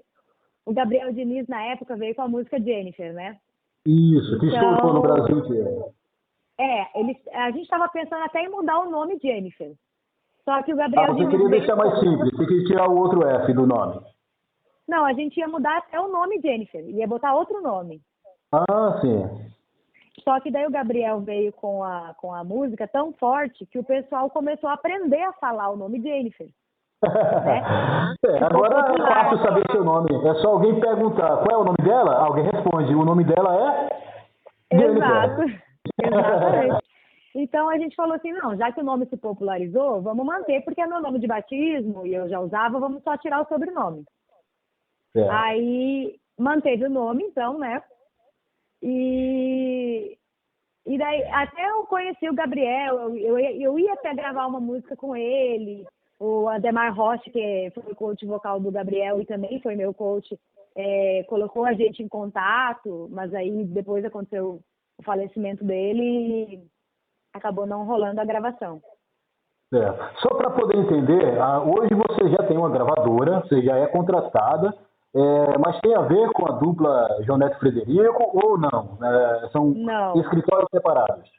o 0.68 0.74
Gabriel 0.74 1.14
Diniz, 1.14 1.48
na 1.48 1.64
época, 1.72 1.96
veio 1.96 2.14
com 2.14 2.22
a 2.22 2.28
música 2.28 2.62
Jennifer, 2.62 3.14
né? 3.14 3.38
Isso, 3.88 4.40
que 4.40 4.48
então, 4.48 4.76
estourou 4.76 4.94
no 4.94 5.02
Brasil 5.02 5.40
inteiro. 5.40 5.86
É, 6.60 7.00
ele, 7.00 7.18
a 7.34 7.50
gente 7.50 7.64
estava 7.64 7.90
pensando 7.90 8.24
até 8.24 8.44
em 8.44 8.50
mudar 8.50 8.82
o 8.82 8.92
nome 8.92 9.18
Jennifer. 9.20 9.74
Só 10.46 10.62
que 10.62 10.74
o 10.74 10.78
Gabriel 10.78 11.06
ah, 11.06 11.14
você 11.14 11.26
Diniz. 11.26 11.32
queria 11.32 11.50
deixar 11.50 11.76
mais 11.76 12.00
simples, 12.00 12.30
você 12.36 12.46
queria 12.46 12.66
tirar 12.66 12.88
o 12.88 12.98
outro 12.98 13.26
F 13.26 13.52
do 13.54 13.66
nome. 13.66 14.00
Não, 14.88 15.06
a 15.06 15.14
gente 15.14 15.38
ia 15.38 15.48
mudar 15.48 15.78
até 15.78 16.00
o 16.00 16.08
nome 16.08 16.40
Jennifer, 16.40 16.84
ia 16.90 17.08
botar 17.08 17.36
outro 17.36 17.62
nome. 17.62 18.02
Ah, 18.54 19.00
sim. 19.02 19.48
Só 20.24 20.40
que 20.40 20.50
daí 20.50 20.66
o 20.66 20.72
Gabriel 20.72 21.20
veio 21.20 21.52
com 21.54 21.84
a, 21.84 22.14
com 22.18 22.34
a 22.34 22.44
música 22.44 22.88
tão 22.88 23.14
forte 23.14 23.66
que 23.66 23.78
o 23.80 23.84
pessoal 23.84 24.30
começou 24.30 24.70
a 24.70 24.74
aprender 24.74 25.22
a 25.22 25.34
falar 25.34 25.70
o 25.70 25.78
nome 25.78 26.02
Jennifer. 26.02 26.48
É, 28.26 28.44
agora 28.44 28.92
é 28.92 28.98
fácil 28.98 29.38
saber 29.38 29.64
seu 29.72 29.84
nome. 29.84 30.10
É 30.28 30.34
só 30.36 30.50
alguém 30.50 30.80
perguntar 30.80 31.38
qual 31.38 31.52
é 31.52 31.58
o 31.58 31.66
nome 31.66 31.78
dela, 31.84 32.16
alguém 32.18 32.46
responde. 32.46 32.96
O 32.96 33.06
nome 33.06 33.24
dela 33.24 33.90
é. 34.72 34.76
Exato. 34.76 35.42
Exatamente. 36.02 36.88
Então 37.36 37.70
a 37.70 37.78
gente 37.78 37.96
falou 37.96 38.16
assim, 38.16 38.32
não, 38.32 38.58
já 38.58 38.72
que 38.72 38.82
o 38.82 38.84
nome 38.84 39.06
se 39.06 39.16
popularizou, 39.16 40.02
vamos 40.02 40.26
manter, 40.26 40.62
porque 40.64 40.82
é 40.82 40.88
meu 40.88 41.00
nome 41.00 41.20
de 41.20 41.28
batismo 41.28 42.06
e 42.06 42.16
eu 42.16 42.28
já 42.28 42.40
usava, 42.40 42.80
vamos 42.80 43.04
só 43.04 43.16
tirar 43.16 43.42
o 43.42 43.48
sobrenome. 43.48 44.04
É. 45.18 45.30
Aí 45.30 46.20
manteve 46.38 46.86
o 46.86 46.90
nome, 46.90 47.24
então, 47.24 47.58
né? 47.58 47.82
E, 48.82 50.18
e 50.86 50.98
daí 50.98 51.24
até 51.32 51.70
eu 51.70 51.86
conheci 51.88 52.30
o 52.30 52.36
Gabriel, 52.36 53.16
eu, 53.16 53.18
eu, 53.18 53.40
eu 53.40 53.80
ia 53.80 53.94
até 53.94 54.14
gravar 54.14 54.46
uma 54.46 54.60
música 54.60 54.96
com 54.96 55.16
ele, 55.16 55.86
o 56.20 56.48
Ademar 56.48 56.94
Rocha, 56.96 57.30
que 57.32 57.72
foi 57.74 57.92
o 57.92 57.96
coach 57.96 58.26
vocal 58.26 58.60
do 58.60 58.72
Gabriel 58.72 59.20
e 59.20 59.26
também 59.26 59.60
foi 59.62 59.76
meu 59.76 59.94
coach, 59.94 60.38
é, 60.76 61.24
colocou 61.28 61.66
a 61.66 61.74
gente 61.74 62.04
em 62.04 62.08
contato, 62.08 63.08
mas 63.12 63.34
aí 63.34 63.66
depois 63.66 64.06
aconteceu 64.06 64.60
o 65.00 65.04
falecimento 65.04 65.64
dele 65.64 66.04
e 66.04 66.64
acabou 67.34 67.66
não 67.66 67.86
rolando 67.86 68.22
a 68.22 68.26
gravação. 68.26 68.82
É. 69.74 69.86
Só 70.20 70.34
para 70.36 70.52
poder 70.52 70.78
entender, 70.78 71.38
hoje 71.66 71.94
você 71.94 72.30
já 72.30 72.48
tem 72.48 72.58
uma 72.58 72.70
gravadora, 72.70 73.42
você 73.42 73.62
já 73.62 73.76
é 73.76 73.88
contratada, 73.88 74.74
é, 75.16 75.58
mas 75.58 75.80
tem 75.80 75.96
a 75.96 76.02
ver 76.02 76.32
com 76.32 76.48
a 76.48 76.56
dupla 76.58 77.24
João 77.24 77.38
Neto 77.38 77.58
Frederico 77.60 78.32
ou 78.34 78.58
não? 78.58 78.98
É, 79.02 79.50
são 79.50 79.70
não. 79.70 80.20
escritórios 80.20 80.68
separados? 80.72 81.30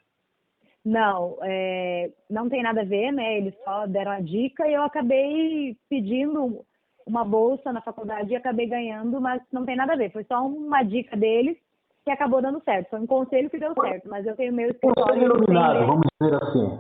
Não, 0.85 1.37
é, 1.43 2.11
não 2.31 2.49
tem 2.49 2.63
nada 2.63 2.81
a 2.81 2.85
ver, 2.85 3.13
né? 3.13 3.37
Eles 3.37 3.55
só 3.63 3.87
deram 3.87 4.13
a 4.13 4.21
dica 4.21 4.67
e 4.67 4.75
eu 4.75 4.83
acabei 4.83 5.77
pedindo 5.89 6.65
uma 7.07 7.25
bolsa 7.25 7.73
na 7.73 7.81
faculdade 7.83 8.33
e 8.33 8.37
acabei 8.37 8.67
ganhando, 8.67 9.21
mas 9.21 9.43
não 9.53 9.65
tem 9.65 9.77
nada 9.77 9.93
a 9.93 9.97
ver. 9.97 10.11
Foi 10.13 10.25
só 10.25 10.47
uma 10.47 10.83
dica 10.83 11.17
deles 11.17 11.57
que 12.05 12.11
acabou 12.11 12.41
dando 12.41 12.63
certo. 12.65 12.91
Foi 12.91 13.01
um 13.01 13.07
conselho 13.07 13.51
que 13.51 13.59
deu 13.59 13.75
certo, 13.75 14.09
mas 14.09 14.27
eu 14.27 14.35
tenho 14.35 14.53
meu 14.53 14.71
escritório. 14.71 15.03
Conselho 15.03 15.27
iluminado, 15.27 15.87
vamos 15.87 16.07
dizer 16.21 16.43
assim. 16.43 16.79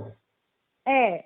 É, 0.87 1.25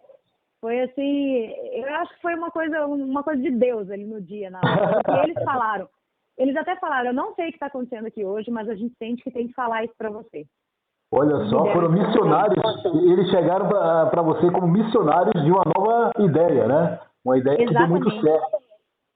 foi 0.63 0.81
assim, 0.81 1.53
eu 1.73 1.95
acho 1.97 2.15
que 2.15 2.23
foi 2.23 2.37
uma 2.37 2.49
coisa, 2.53 2.87
uma 2.87 3.25
coisa 3.25 3.43
de 3.43 3.51
Deus 3.51 3.91
ali 3.91 4.05
no 4.05 4.21
dia, 4.21 4.49
na 4.49 4.61
hora. 4.61 5.03
Porque 5.03 5.31
eles 5.31 5.45
falaram, 5.45 5.89
eles 6.39 6.57
até 6.57 6.77
falaram, 6.77 7.09
eu 7.09 7.15
não 7.15 7.35
sei 7.35 7.47
o 7.47 7.49
que 7.49 7.57
está 7.57 7.67
acontecendo 7.67 8.07
aqui 8.07 8.25
hoje, 8.25 8.49
mas 8.49 8.69
a 8.69 8.77
gente 8.77 8.95
sente 8.97 9.25
que 9.25 9.31
tem 9.33 9.49
que 9.49 9.55
falar 9.55 9.85
isso 9.85 9.95
para 9.99 10.09
você. 10.09 10.47
Olha 11.11 11.45
só, 11.51 11.67
foram 11.73 11.91
missionários, 11.91 12.57
eles 13.03 13.29
chegaram 13.29 13.69
para 13.69 14.23
você 14.23 14.51
como 14.53 14.69
missionários 14.69 15.45
de 15.45 15.51
uma 15.51 15.65
nova 15.77 16.13
ideia, 16.21 16.67
né? 16.69 17.01
Uma 17.25 17.37
ideia 17.37 17.61
Exatamente. 17.61 18.05
que 18.05 18.11
deu 18.11 18.23
muito 18.23 18.27
certo. 18.27 18.57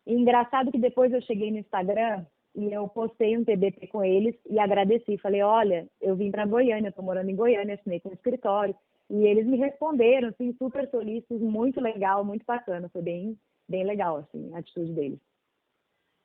engraçado 0.07 0.73
que 0.73 0.79
depois 0.79 1.13
eu 1.13 1.23
cheguei 1.23 1.53
no 1.53 1.59
Instagram 1.59 2.27
e 2.57 2.73
eu 2.73 2.89
postei 2.89 3.39
um 3.39 3.45
TBT 3.45 3.87
com 3.87 4.05
eles 4.05 4.35
e 4.51 4.59
agradeci. 4.59 5.17
Falei, 5.19 5.43
olha, 5.43 5.87
eu 6.01 6.17
vim 6.17 6.31
para 6.31 6.45
Goiânia, 6.45 6.89
estou 6.89 7.05
morando 7.05 7.31
em 7.31 7.37
Goiânia, 7.37 7.77
assinei 7.77 8.01
com 8.01 8.11
o 8.11 8.15
escritório. 8.15 8.75
E 9.11 9.25
eles 9.25 9.47
me 9.47 9.57
responderam, 9.57 10.29
assim, 10.29 10.53
super 10.59 10.89
solícitos, 10.91 11.41
muito 11.41 11.81
legal, 11.81 12.25
muito 12.25 12.45
bacana. 12.47 12.89
Foi 12.93 13.03
bem, 13.03 13.37
bem 13.69 13.85
legal, 13.85 14.17
assim, 14.19 14.53
a 14.55 14.59
atitude 14.59 14.93
deles. 14.93 15.19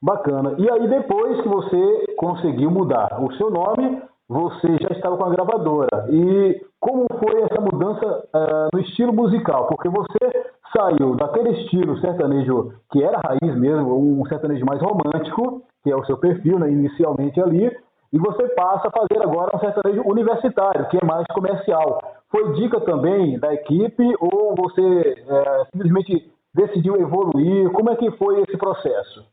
Bacana. 0.02 0.56
E 0.58 0.70
aí, 0.70 0.88
depois 0.88 1.39
que 1.41 1.48
você 1.48 2.15
conseguiu 2.17 2.72
mudar 2.72 3.24
o 3.24 3.32
seu 3.34 3.52
nome, 3.52 4.02
você 4.28 4.78
já 4.82 4.89
estava 4.96 5.17
com 5.17 5.26
a 5.26 5.30
gravadora. 5.30 6.08
E 6.10 6.65
como 6.80 7.06
foi 7.20 7.41
essa 7.41 7.62
mudança 7.62 8.28
uh, 8.34 8.70
no 8.74 8.82
estilo 8.82 9.13
musical? 9.13 9.67
Porque 9.67 9.89
você 9.89 10.50
saiu 10.76 11.15
daquele 11.15 11.52
estilo 11.52 12.00
sertanejo 12.00 12.74
que 12.91 13.04
era 13.04 13.20
raiz 13.20 13.56
mesmo, 13.60 14.20
um 14.20 14.26
sertanejo 14.26 14.65
mais 14.65 14.82
romântico, 14.82 15.63
que 15.84 15.91
é 15.91 15.96
o 15.96 16.06
seu 16.06 16.17
perfil, 16.17 16.58
né, 16.58 16.72
inicialmente 16.72 17.41
ali, 17.41 17.70
e 18.13 18.17
você 18.17 18.47
passa 18.50 18.89
a 18.89 18.91
fazer 18.91 19.24
agora 19.24 19.56
um 19.56 19.60
sertanejo 19.60 20.02
universitário, 20.06 20.88
que 20.89 20.97
é 20.97 21.06
mais 21.06 21.26
comercial. 21.28 22.00
Foi 22.30 22.54
dica 22.54 22.82
também 22.82 23.39
da 23.39 23.54
equipe 23.54 24.04
ou 24.19 24.54
você 24.56 25.15
é, 25.28 25.65
simplesmente 25.71 26.32
decidiu 26.54 27.00
evoluir? 27.00 27.71
Como 27.71 27.89
é 27.89 27.95
que 27.95 28.12
foi 28.12 28.41
esse 28.41 28.58
processo? 28.58 29.26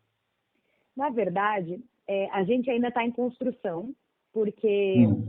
Na 0.97 1.11
verdade, 1.11 1.81
é, 2.07 2.29
a 2.33 2.45
gente 2.45 2.71
ainda 2.71 2.89
está 2.89 3.05
em 3.05 3.11
construção, 3.11 3.91
porque 4.33 5.07
hum. 5.07 5.27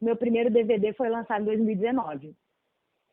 meu 0.00 0.16
primeiro 0.16 0.50
DVD 0.50 0.92
foi 0.92 1.08
lançado 1.08 1.42
em 1.42 1.46
2019. 1.46 2.34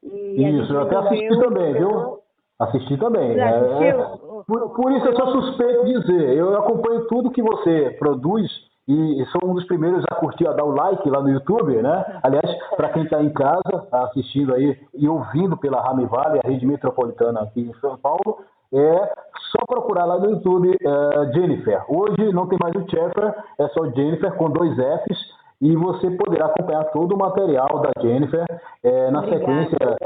E 0.03 0.59
isso, 0.61 0.73
eu 0.73 0.81
até 0.81 0.95
assisti 0.97 1.39
também, 1.39 1.73
viu? 1.73 2.19
Assisti 2.59 2.97
também. 2.97 3.39
É, 3.39 3.89
é, 3.89 3.93
por, 3.93 4.75
por, 4.75 4.91
isso 4.91 5.05
eu 5.05 5.15
sou 5.15 5.41
suspeito 5.41 5.85
de 5.85 5.99
dizer. 5.99 6.37
Eu 6.37 6.57
acompanho 6.57 7.07
tudo 7.07 7.31
que 7.31 7.41
você 7.41 7.91
produz 7.99 8.49
e 8.87 9.25
sou 9.27 9.49
um 9.49 9.53
dos 9.53 9.65
primeiros 9.65 10.03
a 10.09 10.15
curtir, 10.15 10.47
a 10.47 10.53
dar 10.53 10.63
o 10.63 10.73
like 10.73 11.09
lá 11.09 11.21
no 11.21 11.29
YouTube, 11.29 11.81
né? 11.81 12.19
Aliás, 12.23 12.49
para 12.75 12.89
quem 12.89 13.03
está 13.03 13.21
em 13.21 13.29
casa 13.33 13.87
assistindo 13.91 14.53
aí 14.53 14.77
e 14.93 15.09
ouvindo 15.09 15.57
pela 15.57 15.81
Rami 15.81 16.05
Vale, 16.05 16.39
a 16.43 16.47
rede 16.47 16.65
metropolitana 16.65 17.41
aqui 17.41 17.61
em 17.61 17.73
São 17.81 17.97
Paulo, 17.97 18.39
é 18.73 19.13
só 19.51 19.65
procurar 19.65 20.05
lá 20.05 20.17
no 20.19 20.31
YouTube 20.31 20.69
uh, 20.69 21.33
Jennifer. 21.33 21.83
Hoje 21.89 22.31
não 22.33 22.47
tem 22.47 22.57
mais 22.61 22.75
o 22.75 22.89
Cheffer, 22.89 23.35
é 23.59 23.67
só 23.69 23.85
Jennifer 23.91 24.33
com 24.35 24.49
dois 24.49 24.75
Fs 24.75 25.37
e 25.61 25.75
você 25.75 26.11
poderá 26.11 26.45
acompanhar 26.45 26.85
todo 26.85 27.15
o 27.15 27.17
material 27.17 27.81
da 27.81 28.01
Jennifer 28.01 28.45
é, 28.83 29.11
na 29.11 29.19
Obrigada. 29.19 29.39
sequência. 29.39 29.97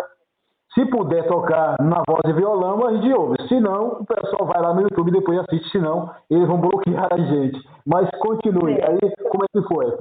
Se 0.74 0.86
puder 0.86 1.28
tocar 1.28 1.76
na 1.82 2.02
voz 2.08 2.22
e 2.26 2.34
violão, 2.34 2.88
a 2.88 2.94
gente 2.94 3.14
ouve. 3.14 3.36
Se 3.50 3.60
não, 3.60 4.00
o 4.00 4.06
pessoal 4.06 4.46
vai 4.46 4.62
lá 4.62 4.74
no 4.74 4.84
YouTube 4.84 5.10
e 5.10 5.20
depois 5.20 5.40
assiste, 5.40 5.70
senão 5.70 6.14
eles 6.30 6.48
vão 6.48 6.62
bloquear 6.62 7.10
a 7.12 7.18
gente. 7.18 7.60
Mas 7.86 8.10
continue. 8.20 8.76
É. 8.76 8.90
Aí, 8.90 9.00
como 9.30 9.44
é 9.44 9.48
que 9.52 9.68
foi? 9.68 9.92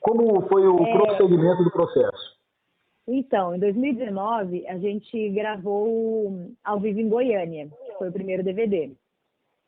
Como 0.00 0.42
foi 0.48 0.68
o 0.68 0.82
é... 0.82 0.92
prosseguimento 0.98 1.64
do 1.64 1.70
processo? 1.72 2.38
Então, 3.08 3.56
em 3.56 3.58
2019, 3.58 4.66
a 4.68 4.78
gente 4.78 5.30
gravou 5.30 6.52
ao 6.62 6.78
vivo 6.78 7.00
em 7.00 7.08
Goiânia, 7.08 7.68
foi 7.98 8.10
o 8.10 8.12
primeiro 8.12 8.44
DVD. 8.44 8.92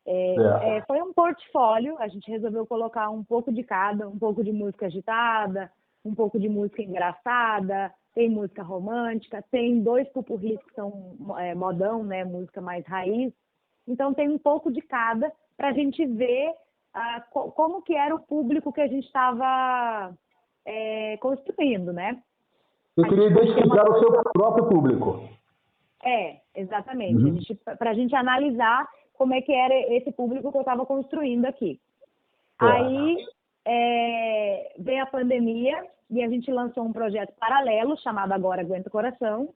É, 0.07 0.77
é, 0.77 0.83
foi 0.87 1.01
um 1.01 1.13
portfólio, 1.13 1.97
a 1.99 2.07
gente 2.09 2.31
resolveu 2.31 2.67
colocar 2.67 3.09
um 3.11 3.25
pouco 3.25 3.51
de 3.51 3.63
cada, 3.63 4.07
um 4.09 4.19
pouco 4.19 4.45
de 4.45 4.53
música 4.53 4.87
agitada, 4.87 5.71
um 6.05 6.15
pouco 6.15 6.39
de 6.39 6.49
música 6.49 6.83
engraçada, 6.83 7.93
tem 8.15 8.29
música 8.29 8.63
romântica, 8.63 9.45
tem 9.51 9.83
dois 9.83 10.09
pupurris 10.09 10.59
que 10.65 10.75
são 10.75 11.17
é, 11.39 11.55
modão, 11.55 12.03
né, 12.03 12.25
música 12.25 12.61
mais 12.61 12.85
raiz. 12.87 13.33
Então 13.87 14.13
tem 14.15 14.29
um 14.29 14.39
pouco 14.39 14.73
de 14.73 14.81
cada 14.83 15.31
para 15.57 15.69
a 15.69 15.73
gente 15.73 16.05
ver 16.07 16.53
ah, 16.95 17.25
co 17.31 17.53
como 17.53 17.83
que 17.83 17.95
era 17.95 18.15
o 18.15 18.21
público 18.21 18.73
que 18.73 18.81
a 18.81 18.89
gente 18.89 19.07
estava 19.07 20.13
é, 20.65 21.17
construindo, 21.19 21.93
né? 21.93 22.21
Você 22.97 23.09
queria 23.09 23.29
identificar 23.29 23.89
uma... 23.89 23.97
o 23.97 24.01
seu 24.01 24.23
próprio 24.33 24.69
público. 24.69 25.29
É, 26.03 26.41
exatamente. 26.55 27.15
Uhum. 27.23 27.77
Para 27.79 27.91
a 27.91 27.95
gente 27.95 28.15
analisar 28.15 28.89
como 29.15 29.35
é 29.35 29.43
que 29.43 29.53
era 29.53 29.75
esse 29.95 30.11
público 30.13 30.51
que 30.51 30.57
eu 30.57 30.63
estava 30.63 30.87
construindo 30.87 31.45
aqui. 31.45 31.79
É. 32.61 32.67
Aí 32.67 33.17
é, 33.67 34.75
veio 34.79 35.03
a 35.03 35.07
pandemia 35.07 35.85
e 36.11 36.23
a 36.23 36.29
gente 36.29 36.51
lançou 36.51 36.85
um 36.85 36.93
projeto 36.93 37.33
paralelo 37.39 37.97
chamado 37.99 38.33
Agora 38.33 38.63
Aguenta 38.63 38.89
o 38.89 38.93
Coração, 38.93 39.49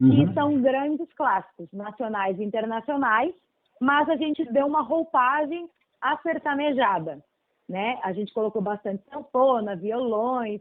uhum. 0.00 0.10
que 0.10 0.34
são 0.34 0.60
grandes 0.60 1.12
clássicos 1.14 1.68
nacionais 1.72 2.38
e 2.38 2.44
internacionais, 2.44 3.34
mas 3.80 4.08
a 4.08 4.16
gente 4.16 4.44
deu 4.52 4.66
uma 4.66 4.82
roupagem 4.82 5.68
acertamejada, 6.00 7.22
né? 7.68 7.98
A 8.02 8.12
gente 8.12 8.32
colocou 8.34 8.60
bastante 8.60 9.02
sanfona, 9.10 9.76
violões, 9.76 10.60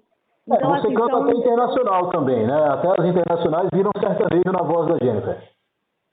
é, 0.49 0.55
então, 0.55 0.69
você 0.69 0.87
assim, 0.87 0.95
canta 0.95 1.11
são... 1.11 1.23
até 1.23 1.33
internacional 1.33 2.09
também, 2.09 2.47
né? 2.47 2.65
Até 2.69 2.87
as 2.89 3.07
internacionais 3.07 3.69
viram 3.73 3.91
sertanejo 3.99 4.51
na 4.51 4.63
voz 4.63 4.87
da 4.87 5.05
Jennifer. 5.05 5.49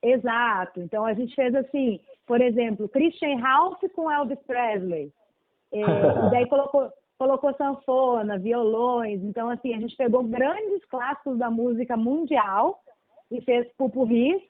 Exato. 0.03 0.81
Então 0.81 1.05
a 1.05 1.15
gente 1.15 1.35
fez 1.35 1.55
assim, 1.55 2.01
por 2.27 2.41
exemplo, 2.41 2.89
Christian 2.89 3.39
Ralph 3.39 3.83
com 3.95 4.11
Elvis 4.11 4.39
Presley. 4.47 5.13
É, 5.73 5.81
e 5.81 5.83
daí 6.31 6.47
colocou, 6.49 6.91
colocou 7.19 7.55
sanfona, 7.55 8.39
violões. 8.39 9.23
Então, 9.23 9.51
assim, 9.51 9.75
a 9.75 9.81
gente 9.81 9.97
pegou 9.97 10.23
grandes 10.25 10.85
clássicos 10.87 11.39
da 11.39 11.51
música 11.51 11.97
mundial 11.97 12.79
e 13.31 13.41
fez 13.43 13.67
pupurris 13.77 14.43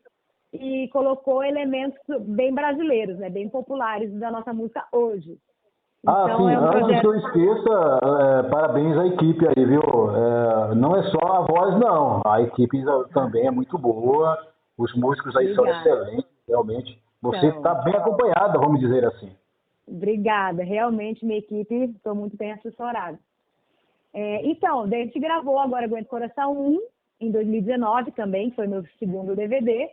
e 0.53 0.89
colocou 0.89 1.43
elementos 1.43 1.99
bem 2.21 2.55
brasileiros, 2.55 3.19
né? 3.19 3.29
Bem 3.29 3.49
populares 3.49 4.13
da 4.19 4.31
nossa 4.31 4.53
música 4.53 4.85
hoje. 4.93 5.39
Ah, 6.07 6.25
então, 6.25 6.39
sim, 6.39 6.55
é 6.55 6.59
um 6.59 6.65
antes 6.65 6.79
projeto... 6.79 7.01
que 7.01 7.07
eu 7.07 7.15
esqueça, 7.17 8.01
é, 8.03 8.43
parabéns 8.49 8.97
à 8.97 9.07
equipe 9.07 9.47
aí, 9.49 9.65
viu? 9.65 9.83
É, 9.83 10.75
não 10.75 10.97
é 10.97 11.03
só 11.05 11.19
a 11.19 11.41
voz, 11.41 11.79
não. 11.79 12.23
A 12.25 12.41
equipe 12.41 12.83
também 13.13 13.47
é 13.47 13.51
muito 13.51 13.77
boa, 13.77 14.39
os 14.79 14.95
músicos 14.95 15.37
aí 15.37 15.53
Obrigada. 15.53 15.83
são 15.83 15.95
excelentes, 15.95 16.31
realmente. 16.47 17.03
Você 17.21 17.49
está 17.49 17.73
então, 17.73 17.85
bem 17.85 17.95
acompanhada, 17.97 18.59
vamos 18.59 18.79
dizer 18.79 19.05
assim. 19.05 19.33
Obrigada. 19.89 20.63
Realmente, 20.63 21.25
minha 21.25 21.39
equipe, 21.39 21.75
estou 21.97 22.15
muito 22.15 22.37
bem 22.37 22.53
assessorada. 22.53 23.19
É, 24.13 24.47
então, 24.47 24.83
a 24.83 24.89
gente 24.89 25.19
gravou 25.19 25.59
agora 25.59 25.85
Aguento 25.85 26.09
Coração 26.09 26.53
1 26.53 26.81
em 27.21 27.31
2019 27.33 28.13
também, 28.13 28.51
foi 28.53 28.67
meu 28.67 28.85
segundo 28.99 29.35
DVD. 29.35 29.91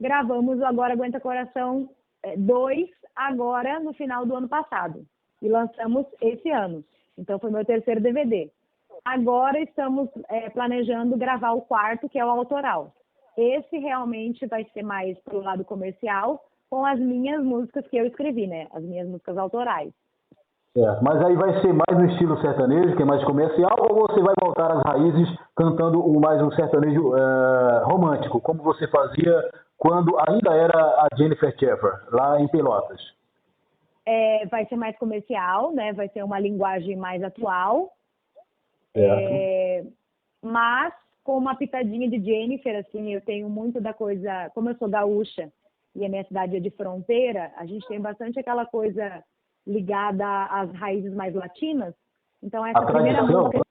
Gravamos 0.00 0.62
Agora 0.62 0.92
Aguenta 0.92 1.20
Coração 1.20 1.90
2 2.36 2.88
é, 2.88 2.92
agora 3.14 3.80
no 3.80 3.92
final 3.92 4.24
do 4.24 4.36
ano 4.36 4.48
passado. 4.48 5.04
E 5.42 5.48
lançamos 5.48 6.06
esse 6.20 6.48
ano. 6.50 6.84
Então 7.18 7.38
foi 7.38 7.50
meu 7.50 7.64
terceiro 7.64 8.00
DVD. 8.00 8.50
Agora 9.04 9.58
estamos 9.60 10.08
é, 10.28 10.48
planejando 10.50 11.16
gravar 11.16 11.52
o 11.52 11.62
quarto, 11.62 12.08
que 12.08 12.18
é 12.18 12.24
o 12.24 12.30
autoral. 12.30 12.94
Esse 13.36 13.78
realmente 13.78 14.46
vai 14.46 14.64
ser 14.72 14.82
mais 14.82 15.18
para 15.20 15.36
o 15.36 15.42
lado 15.42 15.64
comercial, 15.64 16.44
com 16.70 16.86
as 16.86 16.98
minhas 17.00 17.42
músicas 17.42 17.86
que 17.88 17.96
eu 17.96 18.06
escrevi, 18.06 18.46
né? 18.46 18.68
As 18.72 18.82
minhas 18.82 19.08
músicas 19.08 19.36
autorais. 19.36 19.92
É, 20.76 21.00
mas 21.02 21.20
aí 21.24 21.34
vai 21.34 21.60
ser 21.60 21.72
mais 21.72 22.00
no 22.00 22.06
estilo 22.12 22.40
sertanejo, 22.40 22.96
que 22.96 23.02
é 23.02 23.04
mais 23.04 23.24
comercial, 23.24 23.76
ou 23.80 24.06
você 24.06 24.20
vai 24.22 24.34
voltar 24.40 24.70
às 24.70 24.82
raízes 24.84 25.28
cantando 25.56 26.00
mais 26.20 26.40
um 26.40 26.52
sertanejo 26.52 27.16
é, 27.16 27.82
romântico, 27.84 28.40
como 28.40 28.62
você 28.62 28.86
fazia 28.86 29.50
quando 29.76 30.16
ainda 30.28 30.54
era 30.54 30.78
a 30.78 31.08
Jennifer 31.16 31.52
Sheffer, 31.58 32.00
lá 32.12 32.40
em 32.40 32.46
Pelotas? 32.46 33.00
É, 34.06 34.46
vai 34.46 34.64
ser 34.66 34.76
mais 34.76 34.96
comercial, 34.96 35.72
né? 35.72 35.92
Vai 35.92 36.08
ser 36.10 36.22
uma 36.22 36.38
linguagem 36.38 36.96
mais 36.96 37.20
atual. 37.24 37.92
É, 38.94 39.84
mas 40.40 40.94
com 41.24 41.36
uma 41.36 41.56
pitadinha 41.56 42.08
de 42.08 42.22
Jennifer, 42.24 42.78
assim, 42.78 43.12
eu 43.12 43.20
tenho 43.20 43.48
muito 43.48 43.80
da 43.80 43.92
coisa, 43.92 44.50
como 44.54 44.68
eu 44.68 44.76
sou 44.76 44.88
gaúcha 44.88 45.50
e 45.94 46.04
a 46.04 46.08
minha 46.08 46.24
cidade 46.24 46.56
é 46.56 46.60
de 46.60 46.70
fronteira, 46.70 47.52
a 47.56 47.66
gente 47.66 47.86
tem 47.88 48.00
bastante 48.00 48.38
aquela 48.38 48.64
coisa 48.66 49.24
ligada 49.66 50.44
às 50.46 50.72
raízes 50.72 51.12
mais 51.14 51.34
latinas. 51.34 51.94
Então 52.42 52.64
essa 52.64 52.78
a 52.78 52.86
primeira 52.86 53.18
tradição. 53.18 53.44
música, 53.44 53.62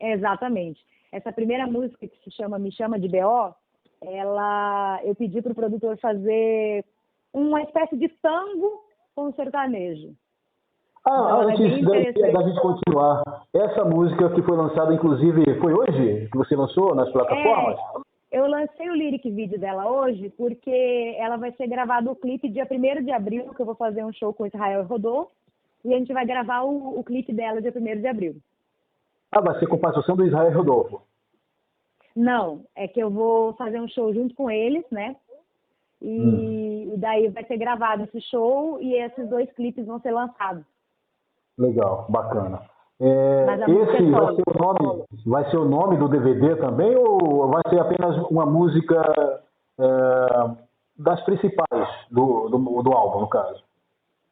exatamente, 0.00 0.80
essa 1.12 1.32
primeira 1.32 1.66
música 1.66 2.06
que 2.06 2.16
se 2.22 2.30
chama 2.30 2.58
Me 2.58 2.70
Chama 2.72 2.98
de 2.98 3.08
BO, 3.08 3.54
ela, 4.02 5.00
eu 5.04 5.14
pedi 5.14 5.42
para 5.42 5.52
o 5.52 5.54
produtor 5.54 5.98
fazer 5.98 6.84
uma 7.32 7.62
espécie 7.62 7.96
de 7.96 8.08
tango 8.08 8.84
com 9.14 9.32
sertanejo. 9.32 10.14
Ah, 11.06 11.12
então, 11.16 11.40
antes 11.48 12.22
é 12.22 12.32
da, 12.32 12.42
gente 12.42 12.60
continuar, 12.60 13.22
essa 13.54 13.84
música 13.84 14.30
que 14.34 14.42
foi 14.42 14.56
lançada, 14.56 14.94
inclusive, 14.94 15.58
foi 15.58 15.72
hoje 15.72 16.28
que 16.30 16.36
você 16.36 16.54
lançou 16.54 16.94
nas 16.94 17.10
plataformas? 17.10 17.78
Eu 18.30 18.46
lancei 18.46 18.88
o 18.88 18.94
lyric 18.94 19.28
vídeo 19.28 19.58
dela 19.58 19.90
hoje 19.90 20.30
porque 20.30 21.16
ela 21.18 21.36
vai 21.36 21.50
ser 21.52 21.66
gravado 21.66 22.12
o 22.12 22.16
clipe 22.16 22.48
dia 22.48 22.66
1 22.70 23.04
de 23.04 23.10
abril, 23.10 23.52
que 23.52 23.60
eu 23.60 23.66
vou 23.66 23.74
fazer 23.74 24.04
um 24.04 24.12
show 24.12 24.32
com 24.32 24.46
Israel 24.46 24.84
Rodolfo, 24.84 25.32
e 25.84 25.92
a 25.92 25.98
gente 25.98 26.12
vai 26.12 26.24
gravar 26.24 26.62
o, 26.62 26.98
o 26.98 27.02
clipe 27.02 27.32
dela 27.32 27.60
dia 27.60 27.72
1 27.74 28.00
de 28.00 28.06
abril. 28.06 28.36
Ah, 29.32 29.40
vai 29.40 29.58
ser 29.58 29.66
com 29.66 29.78
participação 29.78 30.16
do 30.16 30.24
Israel 30.24 30.52
Rodolfo? 30.52 31.02
Não, 32.14 32.64
é 32.76 32.86
que 32.86 33.00
eu 33.00 33.10
vou 33.10 33.54
fazer 33.54 33.80
um 33.80 33.88
show 33.88 34.12
junto 34.14 34.34
com 34.34 34.50
eles, 34.50 34.84
né? 34.90 35.16
E, 36.00 36.20
hum. 36.20 36.94
e 36.94 36.96
daí 36.98 37.28
vai 37.28 37.44
ser 37.44 37.56
gravado 37.56 38.04
esse 38.04 38.20
show 38.22 38.80
e 38.80 38.94
esses 38.94 39.28
dois 39.28 39.50
clipes 39.52 39.86
vão 39.86 40.00
ser 40.00 40.12
lançados. 40.12 40.64
Legal, 41.58 42.06
bacana. 42.08 42.69
É, 43.02 43.46
esse 43.66 43.96
é 43.96 44.10
vai 44.10 44.34
ser, 44.34 44.42
o 44.46 44.58
nome, 44.58 45.04
vai 45.24 45.50
ser 45.50 45.56
o 45.56 45.64
nome 45.64 45.96
do 45.96 46.06
DVD 46.06 46.54
também 46.56 46.94
ou 46.94 47.48
vai 47.48 47.62
ser 47.70 47.80
apenas 47.80 48.14
uma 48.30 48.44
música 48.44 49.00
é, 49.78 50.50
das 50.98 51.18
principais 51.24 51.88
do, 52.10 52.50
do, 52.50 52.82
do, 52.82 52.92
álbum, 52.92 53.20
no 53.20 53.28
caso? 53.28 53.64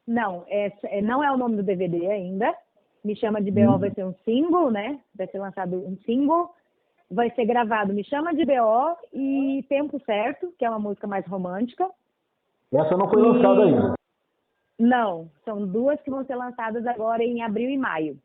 Não, 0.07 0.43
é, 0.47 0.71
é 0.83 1.01
não 1.01 1.23
é 1.23 1.31
o 1.31 1.37
nome 1.37 1.55
do 1.55 1.63
DVD 1.63 2.11
ainda. 2.11 2.53
Me 3.03 3.15
Chama 3.15 3.41
de 3.41 3.49
BO 3.49 3.75
hum. 3.75 3.79
vai 3.79 3.91
ser 3.91 4.05
um 4.05 4.13
single, 4.23 4.69
né? 4.69 4.99
Vai 5.15 5.25
ser 5.27 5.39
lançado 5.39 5.75
um 5.77 5.97
single. 6.05 6.51
Vai 7.09 7.31
ser 7.31 7.45
gravado 7.45 7.91
Me 7.91 8.03
Chama 8.03 8.35
de 8.35 8.45
BO 8.45 8.97
e 9.11 9.65
Tempo 9.67 9.99
Certo, 10.05 10.53
que 10.59 10.65
é 10.65 10.69
uma 10.69 10.77
música 10.77 11.07
mais 11.07 11.25
romântica. 11.25 11.89
Essa 12.71 12.95
não 12.95 13.09
foi 13.09 13.19
lançada 13.19 13.61
e... 13.61 13.63
ainda. 13.63 13.93
Não, 14.77 15.27
são 15.43 15.65
duas 15.65 15.99
que 16.01 16.11
vão 16.11 16.23
ser 16.23 16.35
lançadas 16.35 16.85
agora 16.85 17.23
em 17.23 17.41
abril 17.41 17.69
e 17.69 17.77
maio. 17.77 18.17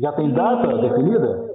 Já 0.00 0.12
tem 0.12 0.32
data 0.32 0.66
definida? 0.78 1.54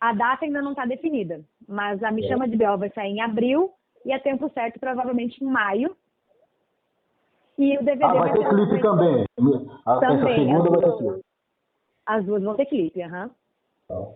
A 0.00 0.12
data 0.14 0.44
ainda 0.44 0.62
não 0.62 0.70
está 0.70 0.86
definida, 0.86 1.42
mas 1.68 2.02
a 2.02 2.10
Me 2.10 2.24
é. 2.24 2.28
Chama 2.28 2.48
de 2.48 2.56
Bel 2.56 2.78
vai 2.78 2.90
sair 2.90 3.10
em 3.10 3.20
abril 3.20 3.70
e 4.04 4.12
a 4.12 4.20
tempo 4.20 4.48
certo 4.50 4.80
provavelmente 4.80 5.42
em 5.42 5.46
maio. 5.46 5.94
E 7.58 7.76
o 7.76 7.84
DVD 7.84 8.04
ah, 8.04 8.14
vai, 8.14 8.30
vai 8.30 8.32
ter 8.32 8.48
clipe 8.48 8.82
também. 8.82 9.24
A, 9.84 9.98
também. 9.98 10.32
Essa 10.32 10.34
segunda 10.34 10.70
vai 10.70 10.80
ter 10.80 10.96
clipe. 10.96 11.24
As 12.06 12.24
duas 12.24 12.42
vão 12.42 12.54
ter 12.54 12.66
clipe, 12.66 13.02
aham. 13.02 13.30
Uhum. 13.90 14.14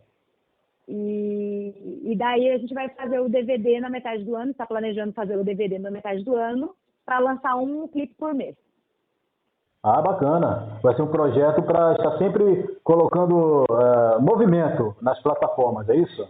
E, 0.86 2.00
e 2.04 2.16
daí 2.16 2.50
a 2.50 2.58
gente 2.58 2.74
vai 2.74 2.88
fazer 2.90 3.18
o 3.20 3.28
DVD 3.28 3.80
na 3.80 3.88
metade 3.88 4.24
do 4.24 4.36
ano, 4.36 4.50
está 4.50 4.66
planejando 4.66 5.12
fazer 5.12 5.36
o 5.36 5.44
DVD 5.44 5.78
na 5.78 5.90
metade 5.90 6.22
do 6.22 6.36
ano, 6.36 6.74
para 7.04 7.18
lançar 7.18 7.56
um 7.56 7.88
clipe 7.88 8.14
por 8.14 8.34
mês. 8.34 8.56
Ah, 9.84 10.00
bacana. 10.00 10.78
Vai 10.82 10.94
ser 10.96 11.02
um 11.02 11.10
projeto 11.10 11.62
para 11.62 11.92
estar 11.92 12.16
sempre 12.16 12.80
colocando 12.82 13.66
uh, 13.70 14.18
movimento 14.18 14.96
nas 15.02 15.20
plataformas, 15.22 15.86
é 15.90 15.96
isso? 15.96 16.26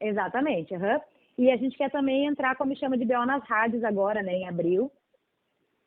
Exatamente. 0.00 0.72
Uhum. 0.72 1.00
E 1.36 1.50
a 1.50 1.56
gente 1.56 1.76
quer 1.76 1.90
também 1.90 2.26
entrar, 2.26 2.54
como 2.54 2.76
chama 2.76 2.96
de 2.96 3.04
BO, 3.04 3.26
nas 3.26 3.42
rádios 3.42 3.82
agora, 3.82 4.22
né, 4.22 4.34
em 4.34 4.48
abril. 4.48 4.88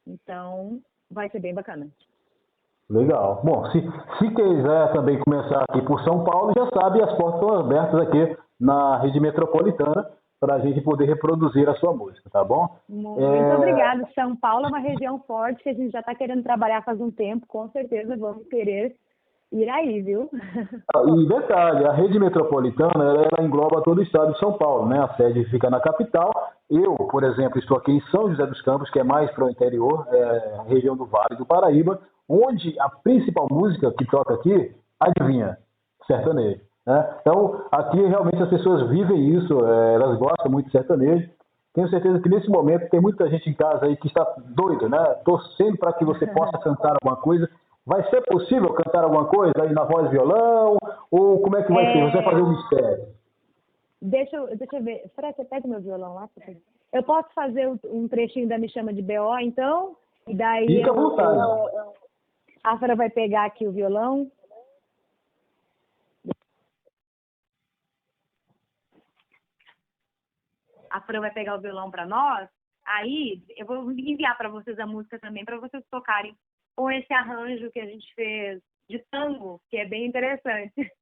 Então, 0.05 0.81
vai 1.09 1.29
ser 1.29 1.39
bem 1.39 1.53
bacana. 1.53 1.87
Legal. 2.89 3.39
Bom, 3.45 3.65
se, 3.71 3.79
se 4.17 4.35
quiser 4.35 4.91
também 4.91 5.17
começar 5.19 5.63
aqui 5.69 5.81
por 5.83 6.03
São 6.03 6.25
Paulo, 6.25 6.51
já 6.53 6.67
sabe, 6.81 7.01
as 7.01 7.15
portas 7.15 7.41
estão 7.41 7.59
abertas 7.59 8.01
aqui 8.01 8.37
na 8.59 8.97
rede 8.97 9.21
metropolitana 9.21 10.05
para 10.39 10.55
a 10.55 10.59
gente 10.59 10.81
poder 10.81 11.05
reproduzir 11.05 11.67
a 11.67 11.75
sua 11.75 11.93
música, 11.93 12.29
tá 12.29 12.43
bom? 12.43 12.67
Muito 12.87 13.21
é... 13.21 13.55
obrigada. 13.55 14.07
São 14.15 14.35
Paulo 14.35 14.65
é 14.65 14.69
uma 14.69 14.79
região 14.79 15.19
forte 15.19 15.61
que 15.61 15.69
a 15.69 15.73
gente 15.73 15.91
já 15.91 15.99
está 15.99 16.15
querendo 16.15 16.43
trabalhar 16.43 16.83
faz 16.83 16.99
um 17.01 17.11
tempo, 17.11 17.45
com 17.47 17.67
certeza 17.69 18.15
vamos 18.15 18.47
querer 18.47 18.95
ir 19.51 19.69
aí, 19.69 20.01
viu? 20.01 20.29
Ah, 20.95 21.01
e 21.05 21.27
detalhe, 21.27 21.85
a 21.85 21.91
rede 21.91 22.19
metropolitana 22.19 23.03
ela, 23.03 23.27
ela, 23.31 23.45
engloba 23.45 23.81
todo 23.81 23.99
o 23.99 24.03
estado 24.03 24.33
de 24.33 24.39
São 24.39 24.53
Paulo, 24.53 24.87
né? 24.87 24.99
A 24.99 25.15
sede 25.15 25.43
fica 25.45 25.69
na 25.69 25.79
capital. 25.79 26.31
Eu, 26.69 26.95
por 26.95 27.23
exemplo, 27.23 27.59
estou 27.59 27.77
aqui 27.77 27.91
em 27.91 28.01
São 28.11 28.29
José 28.29 28.45
dos 28.45 28.61
Campos, 28.61 28.89
que 28.91 28.99
é 28.99 29.03
mais 29.03 29.29
para 29.31 29.45
o 29.45 29.49
interior, 29.49 30.07
é, 30.11 30.61
região 30.67 30.95
do 30.95 31.05
Vale 31.05 31.35
do 31.37 31.45
Paraíba, 31.45 31.99
onde 32.27 32.79
a 32.79 32.89
principal 32.89 33.47
música 33.51 33.91
que 33.97 34.05
toca 34.05 34.35
aqui, 34.35 34.75
adivinha, 34.99 35.57
sertanejo. 36.05 36.68
Né? 36.89 37.17
Então, 37.21 37.67
aqui 37.71 38.01
realmente 38.01 38.41
as 38.41 38.49
pessoas 38.49 38.89
vivem 38.89 39.29
isso, 39.37 39.53
é, 39.63 39.93
elas 39.93 40.17
gostam 40.17 40.51
muito 40.51 40.65
de 40.65 40.71
sertanejo. 40.71 41.29
Tenho 41.71 41.87
certeza 41.87 42.19
que 42.19 42.29
nesse 42.29 42.49
momento 42.49 42.89
tem 42.89 42.99
muita 42.99 43.29
gente 43.29 43.47
em 43.47 43.53
casa 43.53 43.85
aí 43.85 43.95
que 43.95 44.07
está 44.07 44.23
doida, 44.55 44.89
né? 44.89 45.03
Torcendo 45.23 45.77
para 45.77 45.93
que 45.93 46.03
você 46.03 46.25
possa 46.33 46.57
cantar 46.57 46.95
alguma 46.99 47.21
coisa. 47.21 47.47
Vai 47.85 48.03
ser 48.09 48.21
possível 48.21 48.73
cantar 48.73 49.03
alguma 49.03 49.25
coisa 49.25 49.53
aí 49.61 49.71
na 49.71 49.83
voz 49.83 50.09
violão? 50.09 50.77
Ou 51.11 51.39
como 51.41 51.57
é 51.57 51.63
que 51.63 51.71
vai 51.71 51.85
é... 51.85 51.93
ser? 51.93 52.05
Você 52.05 52.17
vai 52.17 52.23
fazer 52.23 52.41
um 52.41 52.49
mistério? 52.49 53.07
Deixa 54.01 54.35
eu, 54.35 54.57
deixa 54.57 54.77
eu 54.77 54.83
ver. 54.83 55.03
Fred, 55.15 55.35
você 55.35 55.45
pega 55.45 55.67
meu 55.67 55.81
violão 55.81 56.15
lá? 56.15 56.27
Eu 56.91 57.03
posso 57.03 57.29
fazer 57.35 57.69
um 57.85 58.07
trechinho 58.07 58.47
da 58.47 58.57
Me 58.57 58.67
Chama 58.67 58.91
de 58.91 59.03
BO, 59.03 59.37
então? 59.41 59.95
E 60.27 60.33
daí. 60.33 60.65
Fica 60.65 60.89
à 60.89 60.93
vontade. 60.93 61.37
Eu, 61.37 61.79
eu, 61.79 61.93
a 62.63 62.79
Fara 62.79 62.95
vai 62.95 63.11
pegar 63.11 63.45
aqui 63.45 63.67
o 63.67 63.71
violão. 63.71 64.27
A 70.91 71.01
Fran 71.01 71.21
vai 71.21 71.31
pegar 71.31 71.55
o 71.55 71.61
violão 71.61 71.89
para 71.91 72.05
nós, 72.05 72.47
aí 72.85 73.41
eu 73.57 73.65
vou 73.65 73.91
enviar 73.91 74.37
para 74.37 74.49
vocês 74.49 74.77
a 74.79 74.85
música 74.85 75.19
também, 75.19 75.45
para 75.45 75.59
vocês 75.59 75.83
tocarem 75.91 76.35
com 76.75 76.89
esse 76.91 77.13
arranjo 77.13 77.71
que 77.71 77.79
a 77.79 77.85
gente 77.85 78.13
fez 78.15 78.61
de 78.89 79.03
tango, 79.11 79.61
que 79.69 79.77
é 79.77 79.85
bem 79.85 80.05
interessante. 80.05 80.73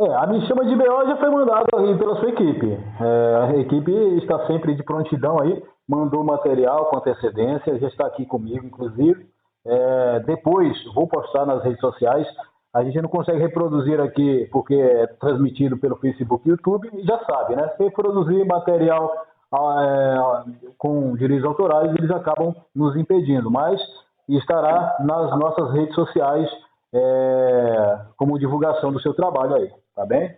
É, 0.00 0.14
a 0.14 0.28
Me 0.28 0.40
Chama 0.46 0.64
de 0.64 0.76
BO 0.76 1.06
já 1.06 1.16
foi 1.16 1.28
mandada 1.28 1.66
aí 1.76 1.98
pela 1.98 2.14
sua 2.20 2.28
equipe. 2.28 2.68
É, 2.70 3.36
a 3.36 3.56
equipe 3.56 3.90
está 4.18 4.46
sempre 4.46 4.76
de 4.76 4.84
prontidão 4.84 5.40
aí, 5.40 5.60
mandou 5.88 6.22
material 6.22 6.88
com 6.88 6.98
antecedência, 6.98 7.80
já 7.80 7.88
está 7.88 8.06
aqui 8.06 8.24
comigo, 8.24 8.64
inclusive. 8.64 9.26
É, 9.66 10.20
depois 10.20 10.76
vou 10.94 11.08
postar 11.08 11.44
nas 11.46 11.64
redes 11.64 11.80
sociais 11.80 12.28
a 12.74 12.84
gente 12.84 13.00
não 13.00 13.08
consegue 13.08 13.38
reproduzir 13.38 14.00
aqui 14.00 14.46
porque 14.52 14.74
é 14.74 15.06
transmitido 15.06 15.78
pelo 15.78 15.96
Facebook 15.96 16.46
e 16.46 16.50
YouTube, 16.50 16.90
e 16.92 17.02
já 17.02 17.18
sabe, 17.24 17.56
né? 17.56 17.68
Se 17.76 17.90
produzir 17.90 18.44
material 18.44 19.10
ah, 19.52 20.44
é, 20.44 20.70
com 20.76 21.16
direitos 21.16 21.46
autorais, 21.46 21.94
eles 21.94 22.10
acabam 22.10 22.54
nos 22.74 22.96
impedindo, 22.96 23.50
mas 23.50 23.80
estará 24.28 24.96
nas 25.00 25.38
nossas 25.38 25.72
redes 25.72 25.94
sociais 25.94 26.50
é, 26.92 28.00
como 28.16 28.38
divulgação 28.38 28.92
do 28.92 29.00
seu 29.00 29.14
trabalho 29.14 29.54
aí, 29.54 29.72
tá 29.94 30.04
bem? 30.04 30.36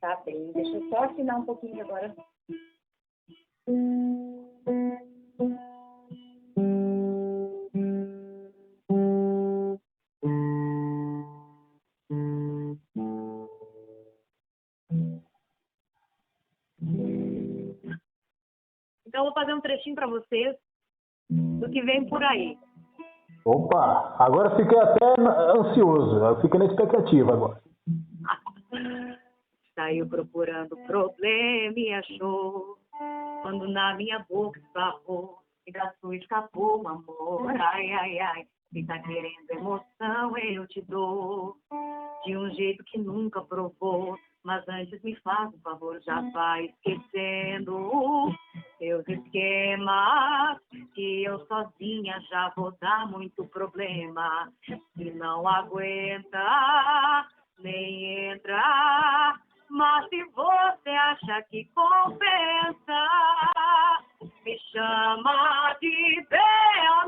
Tá 0.00 0.20
bem, 0.24 0.52
deixa 0.52 0.76
eu 0.76 0.88
só 0.90 1.04
assinar 1.04 1.38
um 1.38 1.44
pouquinho 1.44 1.82
agora. 1.84 2.14
Então, 19.16 19.24
eu 19.24 19.32
vou 19.32 19.42
fazer 19.42 19.54
um 19.54 19.62
trechinho 19.62 19.94
para 19.94 20.06
vocês 20.06 20.54
do 21.30 21.70
que 21.70 21.80
vem 21.80 22.06
por 22.06 22.22
aí. 22.22 22.58
Opa, 23.46 24.14
agora 24.18 24.54
fiquei 24.56 24.78
até 24.78 25.06
ansioso, 25.58 26.16
eu 26.22 26.40
fiquei 26.42 26.58
na 26.58 26.66
expectativa 26.66 27.32
agora. 27.32 27.62
Saiu 29.74 30.06
procurando 30.06 30.76
problema 30.86 31.78
e 31.78 31.94
achou, 31.94 32.76
quando 33.40 33.66
na 33.68 33.94
minha 33.94 34.18
boca 34.28 34.60
esbarrou, 34.60 35.38
e 35.66 35.72
da 35.72 35.94
sua 35.98 36.14
escapou 36.16 36.82
um 36.82 36.86
amor, 36.86 37.58
ai, 37.58 37.90
ai, 37.92 38.18
ai. 38.18 38.46
Se 38.70 38.84
tá 38.84 38.98
querendo 38.98 39.50
emoção, 39.50 40.36
eu 40.36 40.66
te 40.66 40.82
dou, 40.82 41.56
de 42.26 42.36
um 42.36 42.50
jeito 42.50 42.84
que 42.84 42.98
nunca 42.98 43.40
provou. 43.40 44.18
Mas 44.44 44.62
antes 44.68 45.02
me 45.02 45.16
faz 45.16 45.54
um 45.54 45.58
favor, 45.60 45.98
já 46.02 46.20
vai 46.32 46.66
esquecendo 46.66 48.30
seus 48.78 49.06
esquemas. 49.08 50.58
Que 50.94 51.24
eu 51.24 51.44
sozinha 51.46 52.20
já 52.30 52.52
vou 52.56 52.72
dar 52.80 53.06
muito 53.06 53.46
problema. 53.46 54.52
Se 54.96 55.10
não 55.12 55.46
aguenta, 55.46 57.26
nem 57.60 58.30
entra. 58.30 59.38
Mas 59.68 60.08
se 60.08 60.22
você 60.34 60.90
acha 60.90 61.42
que 61.50 61.64
compensa, 61.74 63.08
me 64.44 64.58
chama 64.72 65.76
de 65.80 66.26
Bel, 66.30 67.05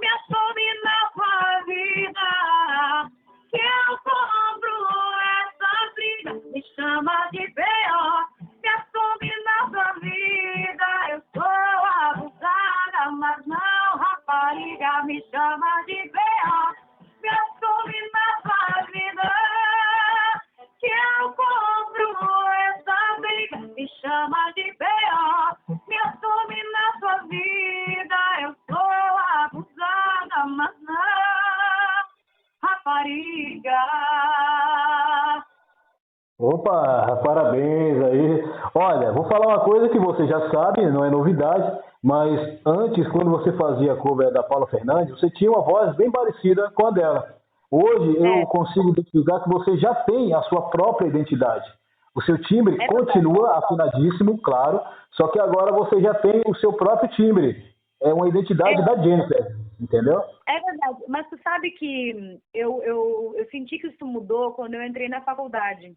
Opa, 36.39 37.17
parabéns 37.25 38.01
aí. 38.05 38.45
Olha, 38.75 39.13
vou 39.13 39.25
falar 39.29 39.49
uma 39.49 39.61
coisa 39.65 39.89
que 39.89 39.99
você 39.99 40.25
já 40.29 40.51
sabe, 40.51 40.87
não 40.89 41.05
é 41.05 41.11
novidade, 41.11 41.81
mas 42.03 42.61
antes, 42.65 43.09
quando 43.09 43.31
você 43.31 43.53
fazia 43.55 43.93
a 43.95 43.97
cover 43.97 44.31
da 44.33 44.43
Paula 44.45 44.69
Fernandes, 44.69 45.19
você 45.19 45.29
tinha 45.31 45.51
uma 45.51 45.63
voz 45.63 45.97
bem 45.97 46.11
parecida 46.13 46.71
com 46.77 46.87
a 46.87 46.91
dela. 46.93 47.35
Hoje 47.71 48.17
eu 48.19 48.25
É. 48.35 48.47
consigo 48.47 48.91
identificar 48.91 49.41
que 49.41 49.49
você 49.49 49.77
já 49.79 49.93
tem 50.05 50.33
a 50.33 50.41
sua 50.43 50.71
própria 50.71 51.09
identidade. 51.09 51.67
O 52.15 52.23
seu 52.23 52.41
timbre 52.43 52.81
É 52.81 52.87
continua 52.87 53.59
afinadíssimo, 53.59 54.41
claro, 54.41 54.81
só 55.13 55.27
que 55.29 55.41
agora 55.41 55.73
você 55.73 56.01
já 56.01 56.15
tem 56.15 56.41
o 56.47 56.55
seu 56.57 56.73
próprio 56.73 57.11
timbre. 57.11 57.57
É 58.01 58.15
uma 58.15 58.29
identidade 58.29 58.81
É. 58.81 58.85
da 58.85 58.97
Jennifer, 58.97 59.57
entendeu? 59.81 60.23
É 60.49 60.61
verdade, 60.61 61.03
mas 61.09 61.29
tu 61.29 61.37
sabe 61.43 61.73
que 61.73 62.39
eu, 62.55 62.81
eu, 62.85 63.35
eu 63.37 63.45
senti 63.51 63.77
que 63.79 63.89
isso 63.89 64.07
mudou 64.07 64.53
quando 64.53 64.75
eu 64.75 64.85
entrei 64.85 65.09
na 65.09 65.21
faculdade. 65.23 65.95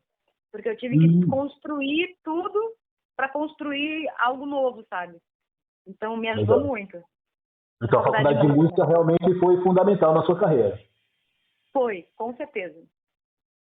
Porque 0.51 0.69
eu 0.69 0.77
tive 0.77 0.97
que 0.97 1.05
Hum. 1.05 1.19
desconstruir 1.21 2.15
tudo 2.23 2.59
para 3.15 3.29
construir 3.29 4.09
algo 4.19 4.45
novo, 4.45 4.83
sabe? 4.89 5.17
Então 5.87 6.17
me 6.17 6.27
ajudou 6.29 6.57
Legal. 6.57 6.69
muito. 6.69 6.97
Então 7.83 7.99
a 7.99 8.03
Faculdade 8.03 8.35
faculdade 8.35 8.47
de 8.47 8.57
música 8.59 8.85
realmente 8.85 9.39
foi 9.39 9.61
fundamental 9.63 10.13
na 10.13 10.23
sua 10.23 10.39
carreira. 10.39 10.77
Foi, 11.73 12.07
com 12.15 12.35
certeza. 12.35 12.79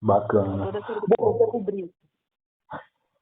Bacana. 0.02 0.72
Toda 0.72 1.46
cobri. 1.46 1.90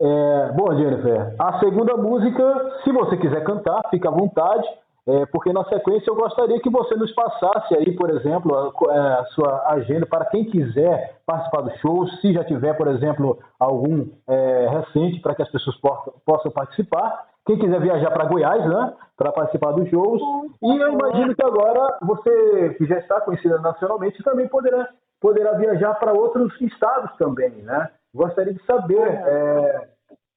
É, 0.01 0.53
bom, 0.53 0.77
Jennifer, 0.77 1.35
a 1.40 1.59
segunda 1.59 1.97
música, 1.97 2.81
se 2.85 2.92
você 2.92 3.16
quiser 3.16 3.42
cantar, 3.42 3.83
fica 3.90 4.09
à 4.09 4.12
vontade, 4.12 4.66
é, 5.09 5.25
porque 5.27 5.55
na 5.55 5.64
sequência 5.64 6.11
eu 6.11 6.14
gostaria 6.14 6.61
que 6.61 6.68
você 6.68 6.94
nos 6.94 7.11
passasse 7.12 7.75
aí, 7.75 7.97
por 7.97 8.11
exemplo, 8.11 8.55
a, 8.55 9.21
a 9.21 9.25
sua 9.27 9.66
agenda 9.68 10.05
para 10.05 10.27
quem 10.27 10.44
quiser 10.44 11.16
participar 11.25 11.62
do 11.62 11.71
show, 11.79 12.07
se 12.21 12.35
já 12.35 12.44
tiver, 12.44 12.75
por 12.75 12.88
exemplo, 12.88 13.38
algum 13.59 14.07
é, 14.29 14.68
recente 14.68 15.18
para 15.21 15.35
que 15.35 15.40
as 15.40 15.51
pessoas 15.51 15.81
possam, 15.81 16.12
possam 16.27 16.53
participar. 16.53 17.25
Quem 17.47 17.59
quiser 17.59 17.81
viajar 17.81 18.11
para 18.11 18.27
Goiás, 18.27 18.62
né, 18.68 18.92
para 19.16 19.33
participar 19.33 19.73
dos 19.73 19.88
shows. 19.88 20.21
E 20.62 20.77
eu 20.77 20.92
imagino 20.92 21.35
que 21.35 21.42
agora 21.42 21.99
você, 22.03 22.75
que 22.77 22.85
já 22.85 22.99
está 22.99 23.18
conhecida 23.23 23.59
nacionalmente, 23.61 24.23
também 24.23 24.47
poderá, 24.47 24.90
poderá 25.18 25.55
viajar 25.55 25.94
para 25.94 26.12
outros 26.12 26.53
estados 26.61 27.16
também, 27.16 27.53
né? 27.62 27.88
Gostaria 28.14 28.53
de 28.53 28.62
saber 28.66 29.01
é, 29.01 29.88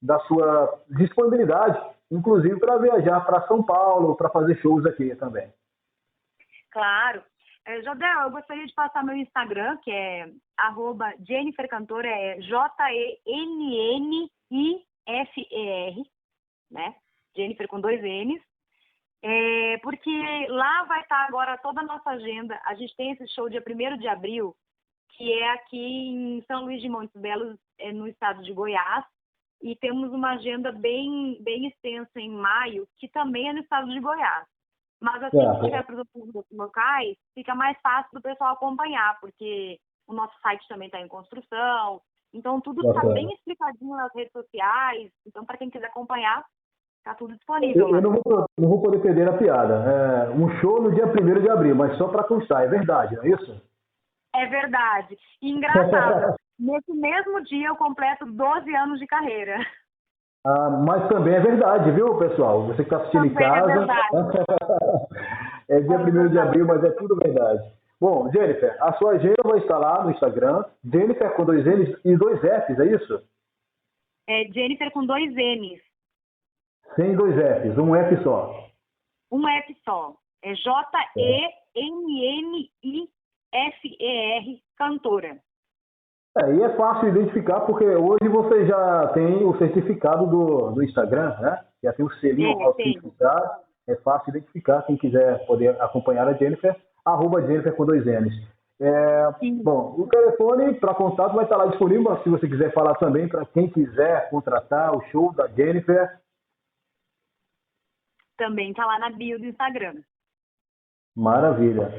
da 0.01 0.17
sua 0.21 0.79
disponibilidade, 0.91 1.77
inclusive 2.11 2.59
para 2.59 2.77
viajar 2.77 3.21
para 3.21 3.47
São 3.47 3.63
Paulo, 3.63 4.15
para 4.15 4.29
fazer 4.29 4.55
shows 4.57 4.85
aqui 4.85 5.15
também. 5.15 5.51
Claro. 6.71 7.23
É, 7.65 7.81
Jodel, 7.83 8.21
eu 8.21 8.31
gostaria 8.31 8.65
de 8.65 8.73
passar 8.73 9.03
meu 9.03 9.15
Instagram, 9.15 9.77
que 9.77 9.91
é 9.91 10.29
arroba 10.57 11.13
Jennifer 11.27 11.67
Cantora, 11.69 12.07
é 12.07 12.41
J-E-N-N-I-F-E-R, 12.41 13.21
né? 16.71 16.95
Jennifer 17.35 17.67
com 17.67 17.79
dois 17.79 18.01
N's. 18.01 18.41
É, 19.23 19.77
porque 19.83 20.47
lá 20.49 20.83
vai 20.85 21.01
estar 21.01 21.27
agora 21.27 21.55
toda 21.59 21.81
a 21.81 21.85
nossa 21.85 22.09
agenda. 22.09 22.59
A 22.65 22.73
gente 22.73 22.95
tem 22.95 23.11
esse 23.11 23.27
show 23.27 23.47
dia 23.47 23.63
1 23.65 23.97
de 23.97 24.07
abril, 24.07 24.55
que 25.15 25.31
é 25.31 25.51
aqui 25.51 25.77
em 25.77 26.41
São 26.47 26.63
Luís 26.63 26.81
de 26.81 26.89
Montes 26.89 27.15
Belos, 27.21 27.59
é, 27.77 27.91
no 27.91 28.07
estado 28.07 28.41
de 28.41 28.51
Goiás. 28.51 29.05
E 29.61 29.75
temos 29.75 30.11
uma 30.11 30.31
agenda 30.31 30.71
bem, 30.71 31.37
bem 31.41 31.67
extensa 31.67 32.19
em 32.19 32.29
maio, 32.29 32.87
que 32.97 33.07
também 33.09 33.49
é 33.49 33.53
no 33.53 33.59
estado 33.59 33.89
de 33.91 33.99
Goiás. 33.99 34.47
Mas 34.99 35.21
assim 35.23 35.37
que 35.37 35.65
tiver 35.65 35.83
para 35.83 35.95
os 35.95 36.35
outros 36.35 36.57
locais, 36.57 37.17
fica 37.33 37.55
mais 37.55 37.77
fácil 37.81 38.09
do 38.13 38.21
pessoal 38.21 38.53
acompanhar, 38.53 39.19
porque 39.19 39.79
o 40.07 40.13
nosso 40.13 40.39
site 40.41 40.67
também 40.67 40.87
está 40.87 41.01
em 41.01 41.07
construção. 41.07 42.01
Então, 42.33 42.61
tudo 42.61 42.87
está 42.87 43.01
bem 43.13 43.31
explicadinho 43.33 43.95
nas 43.95 44.13
redes 44.13 44.31
sociais. 44.31 45.11
Então, 45.25 45.43
para 45.43 45.57
quem 45.57 45.69
quiser 45.69 45.87
acompanhar, 45.87 46.45
está 46.99 47.15
tudo 47.15 47.33
Eu, 47.33 47.37
disponível 47.37 47.87
lá. 47.89 47.97
eu 47.97 48.01
não, 48.01 48.11
vou, 48.11 48.45
não 48.57 48.69
vou 48.69 48.81
poder 48.81 49.01
perder 49.01 49.27
a 49.27 49.37
piada. 49.37 49.73
É, 49.73 50.29
um 50.29 50.49
show 50.59 50.81
no 50.81 50.93
dia 50.93 51.05
1 51.07 51.41
de 51.41 51.49
abril, 51.49 51.75
mas 51.75 51.97
só 51.97 52.07
para 52.07 52.23
constar, 52.23 52.63
é 52.63 52.67
verdade, 52.67 53.15
não 53.15 53.23
é 53.23 53.29
isso? 53.29 53.61
É 54.33 54.45
verdade. 54.45 55.17
E 55.41 55.51
engraçado, 55.51 56.35
nesse 56.61 56.93
mesmo 56.93 57.43
dia 57.43 57.67
eu 57.67 57.75
completo 57.75 58.25
12 58.25 58.75
anos 58.75 58.99
de 58.99 59.07
carreira. 59.07 59.57
Ah, 60.45 60.69
mas 60.69 61.07
também 61.07 61.35
é 61.35 61.39
verdade, 61.39 61.91
viu, 61.91 62.17
pessoal? 62.17 62.65
Você 62.67 62.77
que 62.77 62.81
está 62.83 62.97
assistindo 62.97 63.25
em 63.25 63.33
Também 63.33 63.47
é 63.47 63.51
casa. 63.51 63.67
verdade. 63.67 64.09
É, 65.69 65.79
dia 65.79 65.97
1 65.99 66.27
de 66.27 66.37
abril, 66.37 66.65
mas 66.65 66.83
é 66.83 66.89
tudo 66.91 67.15
verdade. 67.15 67.61
Bom, 67.97 68.29
Jennifer, 68.29 68.75
a 68.81 68.91
sua 68.97 69.11
agenda 69.11 69.41
vai 69.41 69.59
estar 69.59 69.77
lá 69.77 70.03
no 70.03 70.11
Instagram. 70.11 70.65
Jennifer 70.83 71.33
com 71.33 71.45
dois 71.45 71.65
N's 71.65 71.97
e 72.03 72.17
dois 72.17 72.41
F's, 72.41 72.77
é 72.77 72.85
isso? 72.87 73.23
É 74.27 74.43
Jennifer 74.51 74.91
com 74.91 75.05
dois 75.05 75.33
N's. 75.33 75.79
Sem 76.97 77.15
dois 77.15 77.37
F's, 77.37 77.77
um 77.77 77.95
F 77.95 78.21
só. 78.21 78.67
Um 79.31 79.47
F 79.47 79.77
só. 79.85 80.13
É 80.43 80.53
J-E-N-N-I-F-E-R, 83.53 84.61
cantora. 84.75 85.39
É, 86.37 86.53
e 86.53 86.63
é 86.63 86.75
fácil 86.77 87.09
identificar 87.09 87.61
porque 87.61 87.85
hoje 87.85 88.27
você 88.29 88.65
já 88.65 89.07
tem 89.09 89.43
o 89.43 89.57
certificado 89.57 90.25
do, 90.27 90.71
do 90.71 90.83
Instagram, 90.83 91.35
né? 91.39 91.65
Já 91.83 91.91
tem 91.91 92.05
o 92.05 92.13
selinho 92.15 92.59
É, 92.59 92.63
autentificado. 92.63 93.49
É 93.87 93.95
fácil 93.97 94.29
identificar 94.29 94.83
quem 94.83 94.95
quiser 94.95 95.45
poder 95.45 95.69
acompanhar 95.81 96.27
a 96.27 96.33
Jennifer, 96.33 96.75
arroba 97.03 97.41
Jennifer 97.41 97.75
com 97.75 97.85
dois 97.85 98.05
N's. 98.05 98.33
É, 98.79 99.27
bom, 99.61 99.95
o 99.97 100.07
telefone 100.07 100.73
para 100.75 100.95
contato 100.95 101.35
vai 101.35 101.43
estar 101.43 101.57
lá 101.57 101.67
disponível, 101.67 102.03
mas 102.03 102.23
se 102.23 102.29
você 102.29 102.47
quiser 102.47 102.73
falar 102.73 102.95
também 102.95 103.27
para 103.27 103.45
quem 103.45 103.69
quiser 103.69 104.29
contratar 104.29 104.95
o 104.95 105.01
show 105.11 105.33
da 105.33 105.47
Jennifer, 105.47 106.19
Também 108.37 108.73
tá 108.73 108.85
lá 108.85 108.97
na 108.97 109.11
bio 109.11 109.37
do 109.37 109.45
Instagram. 109.45 110.01
Maravilha. 111.15 111.91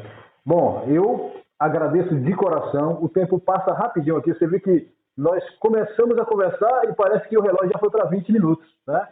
Bom, 0.44 0.84
eu 0.88 1.32
agradeço 1.62 2.14
de 2.16 2.34
coração. 2.34 2.98
O 3.02 3.08
tempo 3.08 3.38
passa 3.38 3.72
rapidinho 3.72 4.16
aqui. 4.16 4.34
Você 4.34 4.46
vê 4.46 4.58
que 4.58 4.88
nós 5.16 5.42
começamos 5.60 6.18
a 6.18 6.24
conversar 6.24 6.84
e 6.88 6.94
parece 6.94 7.28
que 7.28 7.38
o 7.38 7.42
relógio 7.42 7.70
já 7.72 7.78
foi 7.78 7.90
para 7.90 8.08
20 8.08 8.32
minutos, 8.32 8.66
né? 8.86 9.08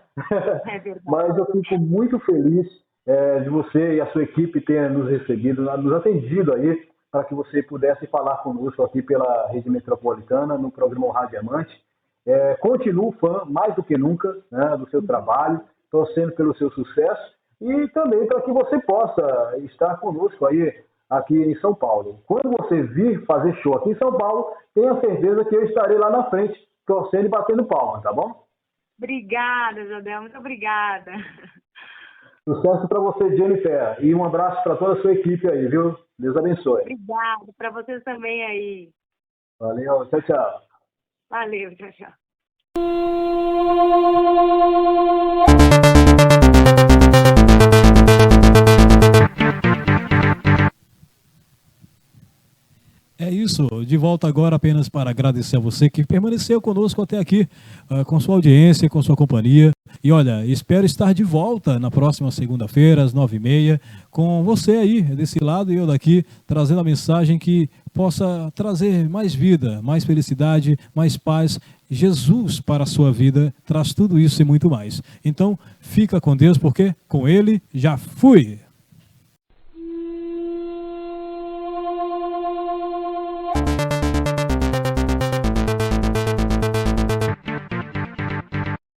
É 0.67 0.79
verdade. 0.79 1.01
Mas 1.07 1.37
eu 1.37 1.47
fico 1.47 1.79
muito 1.79 2.19
feliz 2.21 2.67
é, 3.07 3.41
de 3.41 3.49
você 3.49 3.97
e 3.97 4.01
a 4.01 4.07
sua 4.13 4.23
equipe 4.23 4.61
terem 4.61 4.91
nos 4.91 5.09
recebido, 5.09 5.63
nos 5.63 5.93
atendido 5.93 6.55
aí 6.55 6.89
para 7.11 7.25
que 7.25 7.35
você 7.35 7.63
pudesse 7.63 8.07
falar 8.07 8.39
conosco 8.39 8.83
aqui 8.83 9.03
pela 9.03 9.49
Rede 9.49 9.69
Metropolitana 9.69 10.57
no 10.57 10.71
programa 10.71 11.13
Rádio 11.13 11.41
Diamante. 11.41 11.73
É, 12.27 12.55
continuo 12.57 13.13
fã, 13.13 13.45
mais 13.47 13.75
do 13.75 13.83
que 13.83 13.97
nunca, 13.97 14.37
né, 14.51 14.77
do 14.77 14.89
seu 14.91 15.05
trabalho, 15.05 15.61
torcendo 15.91 16.33
pelo 16.33 16.57
seu 16.57 16.71
sucesso. 16.71 17.41
e 17.61 17.89
também 17.89 18.27
para 18.27 18.41
que 18.41 18.53
você 18.53 18.79
possa 18.81 19.59
estar 19.59 19.99
conosco 19.99 20.47
aí 20.47 20.73
aqui 21.11 21.35
em 21.35 21.57
São 21.57 21.75
Paulo. 21.75 22.23
Quando 22.27 22.57
você 22.59 22.83
vir 22.83 23.25
fazer 23.27 23.55
show 23.57 23.77
aqui 23.77 23.91
em 23.91 23.99
São 23.99 24.17
Paulo, 24.17 24.55
tenha 24.75 24.99
certeza 25.01 25.45
que 25.45 25.57
eu 25.57 25.65
estarei 25.65 25.99
lá 25.99 26.09
na 26.09 26.31
frente, 26.31 26.57
torcendo 26.87 27.27
e 27.27 27.29
batendo 27.29 27.67
palmas, 27.67 28.03
tá 28.03 28.13
bom? 28.13 28.47
Obrigada, 28.99 29.85
Jodel, 29.87 30.23
muito 30.23 30.39
obrigada. 30.39 31.13
Sucesso 32.45 32.89
para 32.89 33.01
você, 33.01 33.37
Jennifer, 33.37 33.97
e 34.01 34.15
um 34.15 34.25
abraço 34.25 34.63
para 34.63 34.77
toda 34.77 34.99
a 34.99 35.03
sua 35.03 35.13
equipe 35.13 35.49
aí, 35.49 35.69
viu? 35.69 35.97
Deus 36.19 36.37
abençoe. 36.37 36.83
Obrigada, 36.83 37.47
para 37.57 37.71
vocês 37.71 38.03
também 38.05 38.45
aí. 38.45 38.91
Valeu, 39.59 40.07
tchau, 40.09 40.23
tchau. 40.23 40.61
Valeu, 41.31 41.77
tchau, 41.77 41.93
tchau. 41.93 42.13
É 53.23 53.29
isso, 53.29 53.69
de 53.87 53.99
volta 53.99 54.27
agora 54.27 54.57
apenas 54.57 54.89
para 54.89 55.11
agradecer 55.11 55.59
a 55.59 55.61
você 55.61 55.91
que 55.91 56.07
permaneceu 56.07 56.59
conosco 56.59 57.03
até 57.03 57.19
aqui, 57.19 57.47
uh, 57.91 58.03
com 58.03 58.19
sua 58.19 58.37
audiência, 58.37 58.89
com 58.89 59.03
sua 59.03 59.15
companhia. 59.15 59.73
E 60.03 60.11
olha, 60.11 60.47
espero 60.47 60.87
estar 60.87 61.13
de 61.13 61.23
volta 61.23 61.79
na 61.79 61.91
próxima 61.91 62.31
segunda-feira, 62.31 63.03
às 63.03 63.13
nove 63.13 63.37
e 63.37 63.39
meia, 63.39 63.79
com 64.11 64.43
você 64.43 64.71
aí, 64.71 65.03
desse 65.03 65.39
lado 65.39 65.71
e 65.71 65.77
eu 65.77 65.87
daqui, 65.87 66.25
trazendo 66.47 66.81
a 66.81 66.85
mensagem 66.85 67.39
que 67.39 67.69
possa 67.93 68.51
trazer 68.55 69.07
mais 69.07 69.35
vida, 69.35 69.83
mais 69.83 70.03
felicidade, 70.03 70.79
mais 70.95 71.19
paz. 71.19 71.61
Jesus 71.91 72.59
para 72.59 72.85
a 72.85 72.87
sua 72.87 73.13
vida 73.13 73.53
traz 73.67 73.93
tudo 73.93 74.19
isso 74.19 74.41
e 74.41 74.47
muito 74.47 74.71
mais. 74.71 75.03
Então, 75.23 75.59
fica 75.79 76.23
com 76.23 76.35
Deus, 76.35 76.57
porque 76.57 76.95
com 77.07 77.29
Ele 77.29 77.61
já 77.75 77.99
fui. 77.99 78.61